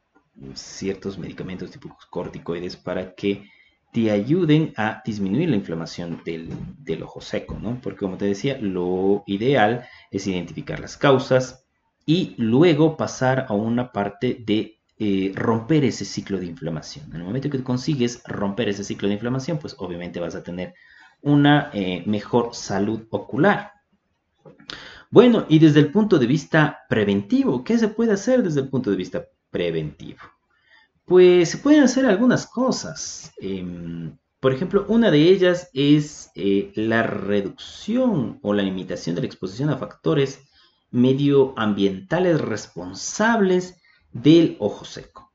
ciertos 0.56 1.20
medicamentos 1.20 1.70
tipo 1.70 1.96
corticoides 2.10 2.78
para 2.78 3.14
que 3.14 3.48
te 3.94 4.10
ayuden 4.10 4.74
a 4.76 5.04
disminuir 5.06 5.50
la 5.50 5.58
inflamación 5.58 6.20
del, 6.26 7.04
ojo 7.04 7.22
seco, 7.22 7.60
¿no? 7.62 7.80
Porque 7.80 8.00
como 8.00 8.18
te 8.18 8.26
decía, 8.26 8.58
lo 8.60 9.24
ideal 9.28 9.86
es 10.10 10.26
identificar 10.26 10.80
las 10.80 10.98
causas 10.98 11.64
y 12.08 12.34
luego 12.40 12.98
pasar 12.98 13.46
a 13.50 13.54
una 13.54 13.92
parte 13.92 14.44
de 14.44 14.80
eh, 14.98 15.32
romper 15.36 15.86
ese 15.86 16.06
ciclo 16.06 16.40
de 16.40 16.48
inflamación. 16.48 17.06
En 17.12 17.18
el 17.18 17.24
momento 17.24 17.52
que 17.52 17.62
consigues 17.62 18.24
romper 18.26 18.68
ese 18.68 18.84
ciclo 18.84 19.10
de 19.10 19.14
inflamación, 19.14 19.60
pues 19.60 19.76
obviamente 19.78 20.20
vas 20.20 20.34
a 20.34 20.42
tener 20.42 20.74
una 21.22 21.70
eh, 21.72 22.02
mejor 22.08 22.56
salud 22.56 23.04
ocular. 23.12 23.75
Bueno, 25.12 25.46
y 25.48 25.60
desde 25.60 25.80
el 25.80 25.92
punto 25.92 26.20
de 26.20 26.28
vista 26.28 26.80
preventivo, 26.90 27.64
¿qué 27.64 27.78
se 27.78 27.88
puede 27.88 28.14
hacer 28.14 28.44
desde 28.44 28.62
el 28.62 28.70
punto 28.70 28.92
de 28.92 28.98
vista 28.98 29.26
preventivo? 29.50 30.20
Pues 31.06 31.50
se 31.50 31.58
pueden 31.60 31.84
hacer 31.84 32.06
algunas 32.06 32.48
cosas. 32.48 33.32
Em, 33.38 34.18
por 34.40 34.54
ejemplo, 34.54 34.86
una 34.90 35.12
de 35.12 35.30
ellas 35.30 35.70
es 35.74 36.32
eh, 36.36 36.72
la 36.76 37.04
reducción 37.04 38.40
o 38.42 38.54
la 38.54 38.64
limitación 38.64 39.16
de 39.16 39.22
la 39.22 39.28
exposición 39.28 39.70
a 39.70 39.78
factores 39.78 40.42
medioambientales 40.92 42.42
responsables 42.42 43.78
del 44.12 44.58
ojo 44.60 44.86
seco. 44.86 45.32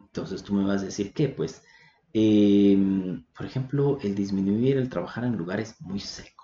Entonces 0.00 0.42
tú 0.42 0.54
me 0.54 0.64
vas 0.64 0.82
a 0.82 0.86
decir 0.86 1.12
que, 1.12 1.28
pues, 1.28 1.62
em, 2.12 3.24
por 3.36 3.46
ejemplo, 3.46 3.98
el 4.02 4.14
disminuir 4.14 4.76
el 4.78 4.88
trabajar 4.88 5.24
en 5.24 5.36
lugares 5.36 5.76
muy 5.80 6.00
secos 6.00 6.37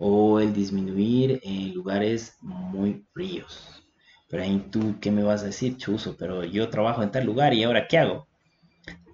o 0.00 0.40
el 0.40 0.54
disminuir 0.54 1.40
en 1.44 1.74
lugares 1.74 2.36
muy 2.40 3.04
fríos. 3.12 3.84
Pero 4.28 4.42
ahí 4.42 4.66
tú, 4.70 4.96
¿qué 4.98 5.10
me 5.10 5.22
vas 5.22 5.42
a 5.42 5.46
decir, 5.46 5.76
Chuzo? 5.76 6.16
Pero 6.16 6.42
yo 6.42 6.70
trabajo 6.70 7.02
en 7.02 7.10
tal 7.10 7.26
lugar 7.26 7.52
y 7.52 7.64
ahora, 7.64 7.86
¿qué 7.86 7.98
hago? 7.98 8.26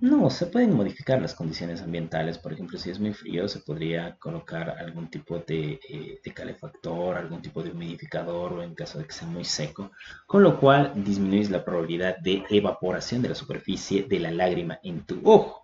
No, 0.01 0.31
se 0.31 0.47
pueden 0.47 0.77
modificar 0.77 1.21
las 1.21 1.35
condiciones 1.35 1.81
ambientales. 1.81 2.39
Por 2.39 2.53
ejemplo, 2.53 2.79
si 2.79 2.91
es 2.91 3.01
muy 3.01 3.15
frío, 3.15 3.49
se 3.49 3.61
podría 3.61 4.17
colocar 4.21 4.71
algún 4.79 5.09
tipo 5.09 5.39
de, 5.39 5.81
eh, 5.89 6.33
calefactor, 6.33 7.17
algún 7.17 7.43
tipo 7.43 7.63
de 7.63 7.71
humidificador 7.71 8.53
o 8.53 8.63
en 8.63 8.75
caso 8.75 8.99
de 8.99 9.07
que 9.07 9.13
sea 9.13 9.27
muy 9.27 9.45
seco, 9.45 9.91
con 10.27 10.45
lo 10.45 10.61
cual 10.61 10.93
disminuís 10.95 11.51
la 11.51 11.65
probabilidad 11.65 12.19
de 12.19 12.45
evaporación 12.51 13.23
de 13.23 13.31
la 13.31 13.35
superficie 13.35 14.05
de 14.05 14.21
la 14.21 14.31
lágrima 14.31 14.79
en 14.85 15.05
tu 15.05 15.21
ojo. 15.25 15.63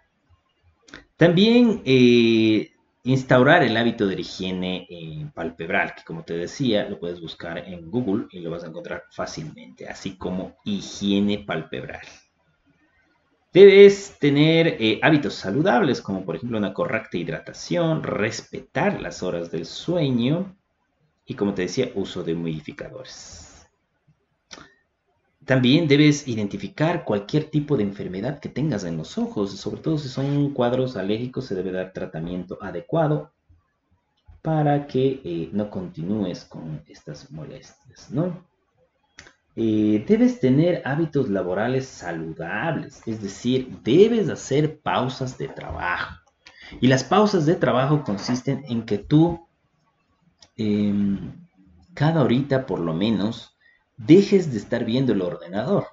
También 1.16 1.82
eh, 1.84 2.71
instaurar 3.04 3.62
el 3.62 3.76
hábito 3.76 4.06
de 4.06 4.20
higiene 4.20 4.86
eh, 4.88 5.26
palpebral, 5.34 5.94
que 5.94 6.04
como 6.04 6.22
te 6.22 6.34
decía, 6.34 6.88
lo 6.88 7.00
puedes 7.00 7.20
buscar 7.20 7.58
en 7.58 7.90
Google 7.90 8.26
y 8.30 8.40
lo 8.40 8.50
vas 8.50 8.64
a 8.64 8.68
encontrar 8.68 9.04
fácilmente, 9.10 9.88
así 9.88 10.16
como 10.16 10.56
higiene 10.64 11.40
palpebral. 11.40 12.06
Debes 13.52 14.16
tener 14.18 14.78
eh, 14.80 14.98
hábitos 15.02 15.34
saludables, 15.34 16.00
como 16.00 16.24
por 16.24 16.36
ejemplo 16.36 16.56
una 16.56 16.72
correcta 16.72 17.18
hidratación, 17.18 18.02
respetar 18.02 19.00
las 19.02 19.22
horas 19.22 19.50
del 19.50 19.66
sueño 19.66 20.56
y, 21.26 21.34
como 21.34 21.52
te 21.52 21.62
decía, 21.62 21.90
uso 21.94 22.22
de 22.22 22.32
humidificadores. 22.32 23.51
También 25.44 25.88
debes 25.88 26.28
identificar 26.28 27.04
cualquier 27.04 27.50
tipo 27.50 27.76
de 27.76 27.82
enfermedad 27.82 28.38
que 28.38 28.48
tengas 28.48 28.84
en 28.84 28.96
los 28.96 29.18
ojos, 29.18 29.50
sobre 29.52 29.80
todo 29.80 29.98
si 29.98 30.08
son 30.08 30.50
cuadros 30.50 30.96
alérgicos, 30.96 31.46
se 31.46 31.54
debe 31.54 31.72
dar 31.72 31.92
tratamiento 31.92 32.58
adecuado 32.60 33.32
para 34.40 34.86
que 34.86 35.20
eh, 35.24 35.50
no 35.52 35.70
continúes 35.70 36.44
con 36.44 36.82
estas 36.88 37.30
molestias, 37.30 38.10
¿no? 38.10 38.44
Eh, 39.54 40.04
debes 40.08 40.40
tener 40.40 40.80
hábitos 40.84 41.28
laborales 41.28 41.86
saludables, 41.86 43.02
es 43.06 43.20
decir, 43.20 43.68
debes 43.82 44.28
hacer 44.28 44.80
pausas 44.80 45.36
de 45.36 45.48
trabajo. 45.48 46.16
Y 46.80 46.86
las 46.86 47.04
pausas 47.04 47.44
de 47.44 47.54
trabajo 47.54 48.02
consisten 48.02 48.64
en 48.68 48.84
que 48.84 48.98
tú, 48.98 49.46
em, 50.56 51.32
cada 51.94 52.22
horita 52.22 52.64
por 52.64 52.80
lo 52.80 52.94
menos, 52.94 53.51
dejes 54.06 54.50
de 54.50 54.58
estar 54.58 54.84
viendo 54.84 55.12
el 55.12 55.22
ordenador. 55.22 55.86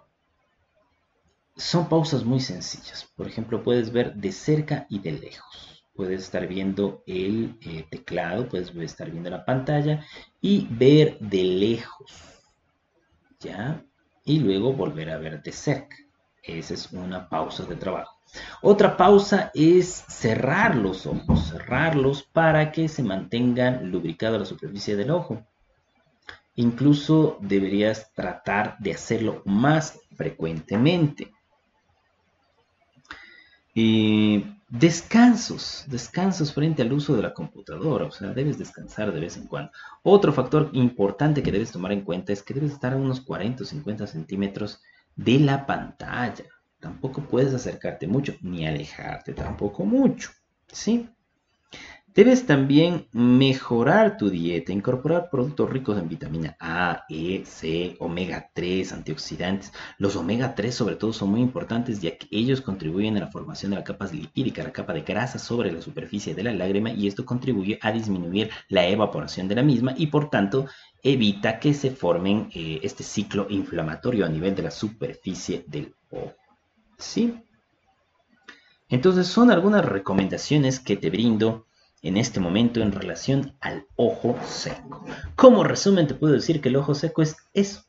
Son 1.55 1.89
pausas 1.89 2.23
muy 2.23 2.39
sencillas. 2.39 3.07
Por 3.15 3.27
ejemplo, 3.27 3.63
puedes 3.63 3.91
ver 3.91 4.15
de 4.15 4.31
cerca 4.31 4.85
y 4.89 4.99
de 4.99 5.13
lejos. 5.13 5.85
Puedes 5.93 6.21
estar 6.21 6.47
viendo 6.47 7.03
el 7.05 7.57
eh, 7.61 7.85
teclado, 7.89 8.47
puedes 8.47 8.73
estar 8.75 9.11
viendo 9.11 9.29
la 9.29 9.43
pantalla 9.43 10.05
y 10.39 10.67
ver 10.69 11.19
de 11.19 11.43
lejos 11.43 12.39
¿ya? 13.39 13.83
Y 14.25 14.39
luego 14.39 14.73
volver 14.73 15.09
a 15.09 15.17
ver 15.17 15.41
de 15.41 15.51
cerca. 15.51 15.95
Esa 16.43 16.73
es 16.73 16.91
una 16.91 17.29
pausa 17.29 17.63
de 17.63 17.75
trabajo. 17.75 18.19
Otra 18.61 18.95
pausa 18.95 19.51
es 19.53 19.87
cerrar 20.07 20.75
los 20.75 21.05
ojos, 21.07 21.49
cerrarlos 21.49 22.23
para 22.23 22.71
que 22.71 22.87
se 22.87 23.03
mantengan 23.03 23.89
lubricada 23.89 24.37
la 24.37 24.45
superficie 24.45 24.95
del 24.95 25.11
ojo. 25.11 25.45
Incluso 26.59 27.37
deberías 27.39 28.11
tratar 28.13 28.75
de 28.79 28.91
hacerlo 28.91 29.41
más 29.45 29.97
frecuentemente. 30.17 31.31
Descansos, 34.67 35.85
descansos 35.87 36.53
frente 36.53 36.81
al 36.81 36.91
uso 36.91 37.15
de 37.15 37.21
la 37.21 37.33
computadora, 37.33 38.07
o 38.07 38.11
sea, 38.11 38.33
debes 38.33 38.57
descansar 38.57 39.13
de 39.13 39.21
vez 39.21 39.37
en 39.37 39.47
cuando. 39.47 39.71
Otro 40.03 40.33
factor 40.33 40.69
importante 40.73 41.41
que 41.41 41.53
debes 41.53 41.71
tomar 41.71 41.93
en 41.93 42.01
cuenta 42.01 42.33
es 42.33 42.43
que 42.43 42.53
debes 42.53 42.73
estar 42.73 42.91
a 42.91 42.97
unos 42.97 43.21
40 43.21 43.63
o 43.63 43.65
50 43.65 44.05
centímetros 44.05 44.81
de 45.15 45.39
la 45.39 45.65
pantalla. 45.65 46.43
Tampoco 46.81 47.21
puedes 47.21 47.53
acercarte 47.53 48.05
mucho, 48.05 48.35
ni 48.41 48.67
alejarte 48.67 49.31
tampoco 49.31 49.85
mucho, 49.85 50.29
¿sí? 50.67 51.07
Debes 52.15 52.47
también 52.47 53.07
mejorar 53.11 54.17
tu 54.17 54.31
dieta, 54.31 54.73
incorporar 54.73 55.29
productos 55.29 55.69
ricos 55.69 55.97
en 55.97 56.09
vitamina 56.09 56.57
A, 56.59 57.05
E, 57.07 57.43
C, 57.45 57.95
omega 57.99 58.49
3, 58.53 58.91
antioxidantes. 58.93 59.71
Los 59.99 60.15
omega 60.15 60.55
3 60.55 60.73
sobre 60.73 60.95
todo 60.95 61.13
son 61.13 61.29
muy 61.29 61.41
importantes 61.41 62.01
ya 62.01 62.17
que 62.17 62.27
ellos 62.31 62.61
contribuyen 62.61 63.15
a 63.17 63.21
la 63.21 63.31
formación 63.31 63.71
de 63.71 63.77
la 63.77 63.83
capa 63.83 64.07
lipídica, 64.07 64.63
la 64.63 64.73
capa 64.73 64.93
de 64.93 65.01
grasa 65.01 65.37
sobre 65.37 65.71
la 65.71 65.81
superficie 65.81 66.33
de 66.33 66.43
la 66.43 66.51
lágrima 66.51 66.91
y 66.91 67.07
esto 67.07 67.25
contribuye 67.25 67.77
a 67.81 67.91
disminuir 67.91 68.49
la 68.69 68.87
evaporación 68.87 69.47
de 69.47 69.55
la 69.55 69.63
misma 69.63 69.93
y 69.95 70.07
por 70.07 70.31
tanto 70.31 70.65
evita 71.03 71.59
que 71.59 71.75
se 71.75 71.91
formen 71.91 72.49
eh, 72.53 72.79
este 72.81 73.03
ciclo 73.03 73.45
inflamatorio 73.49 74.25
a 74.25 74.29
nivel 74.29 74.55
de 74.55 74.63
la 74.63 74.71
superficie 74.71 75.63
del 75.67 75.93
ojo. 76.09 76.33
¿Sí? 76.97 77.39
Entonces 78.89 79.27
son 79.27 79.51
algunas 79.51 79.85
recomendaciones 79.85 80.79
que 80.79 80.97
te 80.97 81.11
brindo 81.11 81.67
en 82.01 82.17
este 82.17 82.39
momento 82.39 82.81
en 82.81 82.91
relación 82.91 83.55
al 83.59 83.85
ojo 83.95 84.37
seco. 84.47 85.05
Como 85.35 85.63
resumen 85.63 86.07
te 86.07 86.15
puedo 86.15 86.33
decir 86.33 86.61
que 86.61 86.69
el 86.69 86.77
ojo 86.77 86.95
seco 86.95 87.21
es 87.21 87.35
eso, 87.53 87.83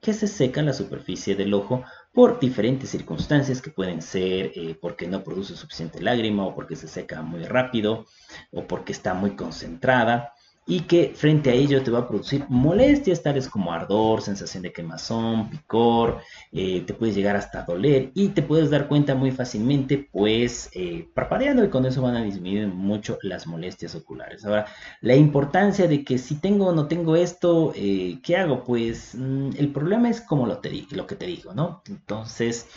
que 0.00 0.12
se 0.12 0.26
seca 0.26 0.60
la 0.62 0.74
superficie 0.74 1.34
del 1.34 1.54
ojo 1.54 1.82
por 2.12 2.38
diferentes 2.38 2.90
circunstancias 2.90 3.62
que 3.62 3.70
pueden 3.70 4.02
ser 4.02 4.52
eh, 4.54 4.76
porque 4.80 5.06
no 5.08 5.24
produce 5.24 5.56
suficiente 5.56 6.02
lágrima 6.02 6.44
o 6.44 6.54
porque 6.54 6.76
se 6.76 6.88
seca 6.88 7.22
muy 7.22 7.44
rápido 7.44 8.04
o 8.52 8.66
porque 8.66 8.92
está 8.92 9.14
muy 9.14 9.34
concentrada 9.34 10.33
y 10.66 10.80
que 10.80 11.12
frente 11.14 11.50
a 11.50 11.54
ello 11.54 11.82
te 11.82 11.90
va 11.90 12.00
a 12.00 12.08
producir 12.08 12.46
molestias 12.48 13.22
tales 13.22 13.48
como 13.48 13.72
ardor, 13.72 14.22
sensación 14.22 14.62
de 14.62 14.72
quemazón, 14.72 15.50
picor, 15.50 16.20
eh, 16.52 16.82
te 16.86 16.94
puedes 16.94 17.14
llegar 17.14 17.36
hasta 17.36 17.62
doler 17.62 18.10
y 18.14 18.28
te 18.28 18.42
puedes 18.42 18.70
dar 18.70 18.88
cuenta 18.88 19.14
muy 19.14 19.30
fácilmente 19.30 20.08
pues 20.10 20.70
eh, 20.72 21.06
parpadeando 21.14 21.64
y 21.64 21.68
con 21.68 21.84
eso 21.84 22.00
van 22.00 22.16
a 22.16 22.22
disminuir 22.22 22.68
mucho 22.68 23.18
las 23.22 23.46
molestias 23.46 23.94
oculares. 23.94 24.44
Ahora, 24.44 24.66
la 25.02 25.14
importancia 25.14 25.86
de 25.86 26.02
que 26.02 26.18
si 26.18 26.36
tengo 26.36 26.68
o 26.68 26.72
no 26.72 26.88
tengo 26.88 27.16
esto, 27.16 27.72
eh, 27.74 28.20
¿qué 28.22 28.36
hago? 28.36 28.64
Pues 28.64 29.14
mm, 29.14 29.50
el 29.58 29.70
problema 29.70 30.08
es 30.08 30.22
como 30.22 30.46
lo, 30.46 30.58
te, 30.58 30.86
lo 30.90 31.06
que 31.06 31.16
te 31.16 31.26
digo, 31.26 31.52
¿no? 31.52 31.82
Entonces, 31.88 32.68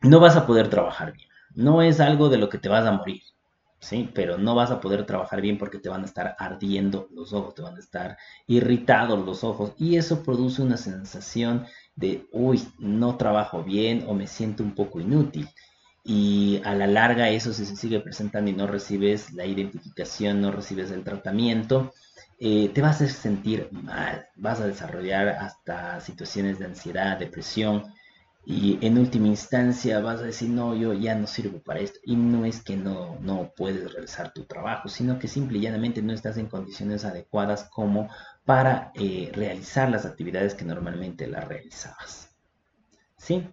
no 0.00 0.18
vas 0.18 0.36
a 0.36 0.46
poder 0.46 0.68
trabajar 0.68 1.12
bien, 1.12 1.28
no 1.54 1.82
es 1.82 2.00
algo 2.00 2.28
de 2.28 2.38
lo 2.38 2.48
que 2.48 2.58
te 2.58 2.68
vas 2.68 2.86
a 2.86 2.92
morir. 2.92 3.22
¿Sí? 3.82 4.08
Pero 4.14 4.38
no 4.38 4.54
vas 4.54 4.70
a 4.70 4.80
poder 4.80 5.04
trabajar 5.04 5.42
bien 5.42 5.58
porque 5.58 5.78
te 5.78 5.88
van 5.88 6.02
a 6.02 6.06
estar 6.06 6.36
ardiendo 6.38 7.08
los 7.12 7.32
ojos, 7.32 7.54
te 7.54 7.62
van 7.62 7.76
a 7.76 7.80
estar 7.80 8.16
irritados 8.46 9.24
los 9.26 9.44
ojos 9.44 9.72
y 9.76 9.96
eso 9.96 10.22
produce 10.22 10.62
una 10.62 10.76
sensación 10.76 11.66
de, 11.96 12.26
uy, 12.32 12.62
no 12.78 13.16
trabajo 13.16 13.62
bien 13.62 14.04
o 14.06 14.14
me 14.14 14.26
siento 14.26 14.62
un 14.62 14.74
poco 14.74 15.00
inútil. 15.00 15.48
Y 16.04 16.60
a 16.64 16.74
la 16.74 16.86
larga 16.86 17.28
eso 17.28 17.52
si 17.52 17.64
se 17.64 17.76
sigue 17.76 18.00
presentando 18.00 18.50
y 18.50 18.54
no 18.54 18.66
recibes 18.66 19.32
la 19.32 19.46
identificación, 19.46 20.40
no 20.40 20.50
recibes 20.52 20.90
el 20.90 21.04
tratamiento, 21.04 21.92
eh, 22.38 22.70
te 22.70 22.82
vas 22.82 23.00
a 23.02 23.08
sentir 23.08 23.68
mal, 23.72 24.26
vas 24.36 24.60
a 24.60 24.66
desarrollar 24.66 25.28
hasta 25.28 26.00
situaciones 26.00 26.58
de 26.58 26.66
ansiedad, 26.66 27.18
depresión, 27.18 27.84
y 28.44 28.78
en 28.84 28.98
última 28.98 29.28
instancia 29.28 30.00
vas 30.00 30.20
a 30.20 30.24
decir, 30.24 30.50
no, 30.50 30.74
yo 30.74 30.92
ya 30.92 31.14
no 31.14 31.26
sirvo 31.28 31.60
para 31.62 31.80
esto. 31.80 32.00
Y 32.04 32.16
no 32.16 32.44
es 32.44 32.62
que 32.62 32.76
no, 32.76 33.16
no 33.20 33.52
puedes 33.56 33.92
realizar 33.92 34.32
tu 34.32 34.44
trabajo, 34.44 34.88
sino 34.88 35.18
que 35.18 35.28
simple 35.28 35.58
y 35.58 35.62
llanamente 35.62 36.02
no 36.02 36.12
estás 36.12 36.36
en 36.38 36.46
condiciones 36.46 37.04
adecuadas 37.04 37.64
como 37.70 38.08
para 38.44 38.90
eh, 38.94 39.30
realizar 39.32 39.90
las 39.90 40.04
actividades 40.06 40.54
que 40.54 40.64
normalmente 40.64 41.28
las 41.28 41.46
realizabas. 41.46 42.30
¿Sí? 43.16 43.46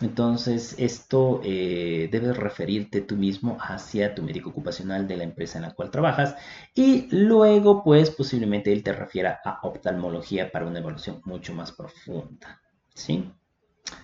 Entonces, 0.00 0.76
esto 0.78 1.40
eh, 1.44 2.08
debes 2.10 2.36
referirte 2.36 3.00
tú 3.02 3.16
mismo 3.16 3.58
hacia 3.60 4.14
tu 4.14 4.22
médico 4.22 4.50
ocupacional 4.50 5.08
de 5.08 5.16
la 5.16 5.24
empresa 5.24 5.58
en 5.58 5.62
la 5.62 5.74
cual 5.74 5.90
trabajas 5.90 6.36
y 6.74 7.08
luego, 7.10 7.82
pues, 7.82 8.10
posiblemente 8.10 8.72
él 8.72 8.82
te 8.84 8.92
refiera 8.92 9.40
a 9.44 9.58
oftalmología 9.62 10.50
para 10.52 10.66
una 10.66 10.78
evaluación 10.78 11.20
mucho 11.24 11.52
más 11.52 11.72
profunda. 11.72 12.60
¿Sí? 12.94 13.30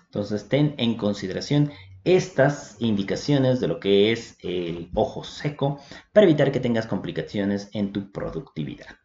Entonces, 0.04 0.48
ten 0.48 0.74
en 0.78 0.96
consideración 0.96 1.72
estas 2.04 2.76
indicaciones 2.78 3.60
de 3.60 3.68
lo 3.68 3.80
que 3.80 4.12
es 4.12 4.38
el 4.42 4.90
ojo 4.94 5.24
seco 5.24 5.80
para 6.12 6.24
evitar 6.26 6.52
que 6.52 6.60
tengas 6.60 6.86
complicaciones 6.86 7.68
en 7.72 7.92
tu 7.92 8.12
productividad. 8.12 8.96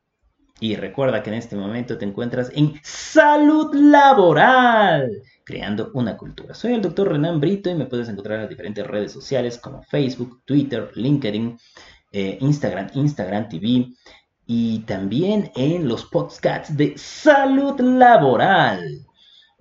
Y 0.59 0.75
recuerda 0.75 1.23
que 1.23 1.31
en 1.31 1.37
este 1.37 1.55
momento 1.55 1.97
te 1.97 2.05
encuentras 2.05 2.51
en 2.53 2.79
salud 2.83 3.73
laboral, 3.73 5.09
creando 5.43 5.89
una 5.95 6.15
cultura. 6.15 6.53
Soy 6.53 6.73
el 6.73 6.83
doctor 6.83 7.11
Renan 7.11 7.39
Brito 7.39 7.71
y 7.71 7.73
me 7.73 7.87
puedes 7.87 8.07
encontrar 8.07 8.35
en 8.35 8.41
las 8.41 8.49
diferentes 8.49 8.85
redes 8.85 9.11
sociales 9.11 9.57
como 9.57 9.81
Facebook, 9.81 10.43
Twitter, 10.45 10.91
LinkedIn, 10.93 11.57
eh, 12.11 12.37
Instagram, 12.39 12.89
Instagram 12.93 13.49
TV 13.49 13.87
y 14.45 14.79
también 14.81 15.51
en 15.55 15.87
los 15.87 16.05
podcasts 16.05 16.77
de 16.77 16.93
salud 16.95 17.79
laboral. 17.79 19.07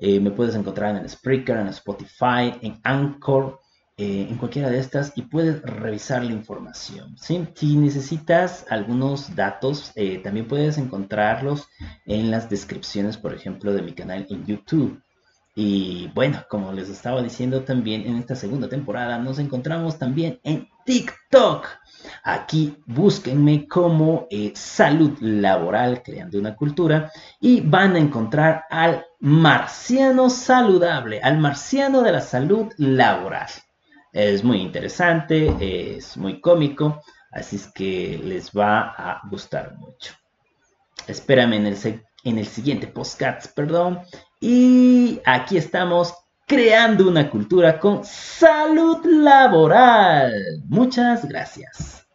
Eh, 0.01 0.19
me 0.19 0.31
puedes 0.31 0.55
encontrar 0.55 0.97
en 0.97 1.03
el 1.03 1.11
Spreaker, 1.11 1.59
en 1.59 1.69
Spotify, 1.69 2.55
en 2.63 2.81
Anchor, 2.85 3.61
eh, 3.99 4.27
en 4.31 4.39
cualquiera 4.39 4.71
de 4.71 4.79
estas 4.79 5.13
y 5.15 5.23
puedes 5.23 5.61
revisar 5.61 6.25
la 6.25 6.33
información. 6.33 7.17
Si 7.19 7.77
necesitas 7.77 8.65
algunos 8.71 9.37
datos, 9.37 9.93
eh, 9.97 10.19
también 10.25 10.49
puedes 10.49 10.79
encontrarlos 10.79 11.69
en 12.07 12.31
las 12.31 12.49
descripciones, 12.49 13.19
por 13.19 13.35
ejemplo, 13.35 13.75
de 13.75 13.83
mi 13.83 13.93
canal 13.93 14.27
en 14.31 14.47
YouTube. 14.47 15.03
Y 15.55 16.11
bueno, 16.15 16.47
como 16.49 16.73
les 16.73 16.89
estaba 16.89 17.21
diciendo 17.21 17.63
también 17.65 18.07
en 18.07 18.17
esta 18.17 18.35
segunda 18.35 18.71
temporada, 18.71 19.19
nos 19.19 19.39
encontramos 19.39 19.99
también 19.99 20.41
en 20.45 20.67
TikTok. 20.87 21.67
Aquí 22.25 22.79
búsquenme 22.87 23.69
como 23.69 24.27
salud 24.55 25.19
laboral, 25.21 26.03
creando 26.03 26.39
una 26.39 26.57
cultura, 26.57 27.13
y 27.39 27.61
van 27.61 27.97
a 27.97 27.99
encontrar 27.99 28.65
al 28.71 29.05
marciano 29.21 30.31
saludable, 30.31 31.21
al 31.23 31.39
marciano 31.39 32.03
de 32.03 32.13
la 32.13 32.21
salud 32.21 32.73
laboral. 32.79 33.49
Es 34.13 34.43
muy 34.43 34.61
interesante, 34.61 35.97
es 35.97 36.17
muy 36.17 36.41
cómico, 36.41 37.03
así 37.31 37.57
es 37.57 37.71
que 37.73 38.21
les 38.23 38.51
va 38.51 38.95
a 38.97 39.21
gustar 39.31 39.77
mucho. 39.77 40.15
Espérame 41.07 41.55
en 41.55 41.67
el, 41.67 42.03
en 42.25 42.39
el 42.39 42.47
siguiente 42.47 42.87
podcast, 42.87 43.55
perdón. 43.55 44.01
Y 44.41 45.21
aquí 45.25 45.57
estamos 45.57 46.15
creando 46.47 47.07
una 47.07 47.31
cultura 47.31 47.79
con 47.79 48.05
salud 48.05 49.05
laboral. 49.05 50.33
Muchas 50.67 51.29
gracias. 51.29 52.07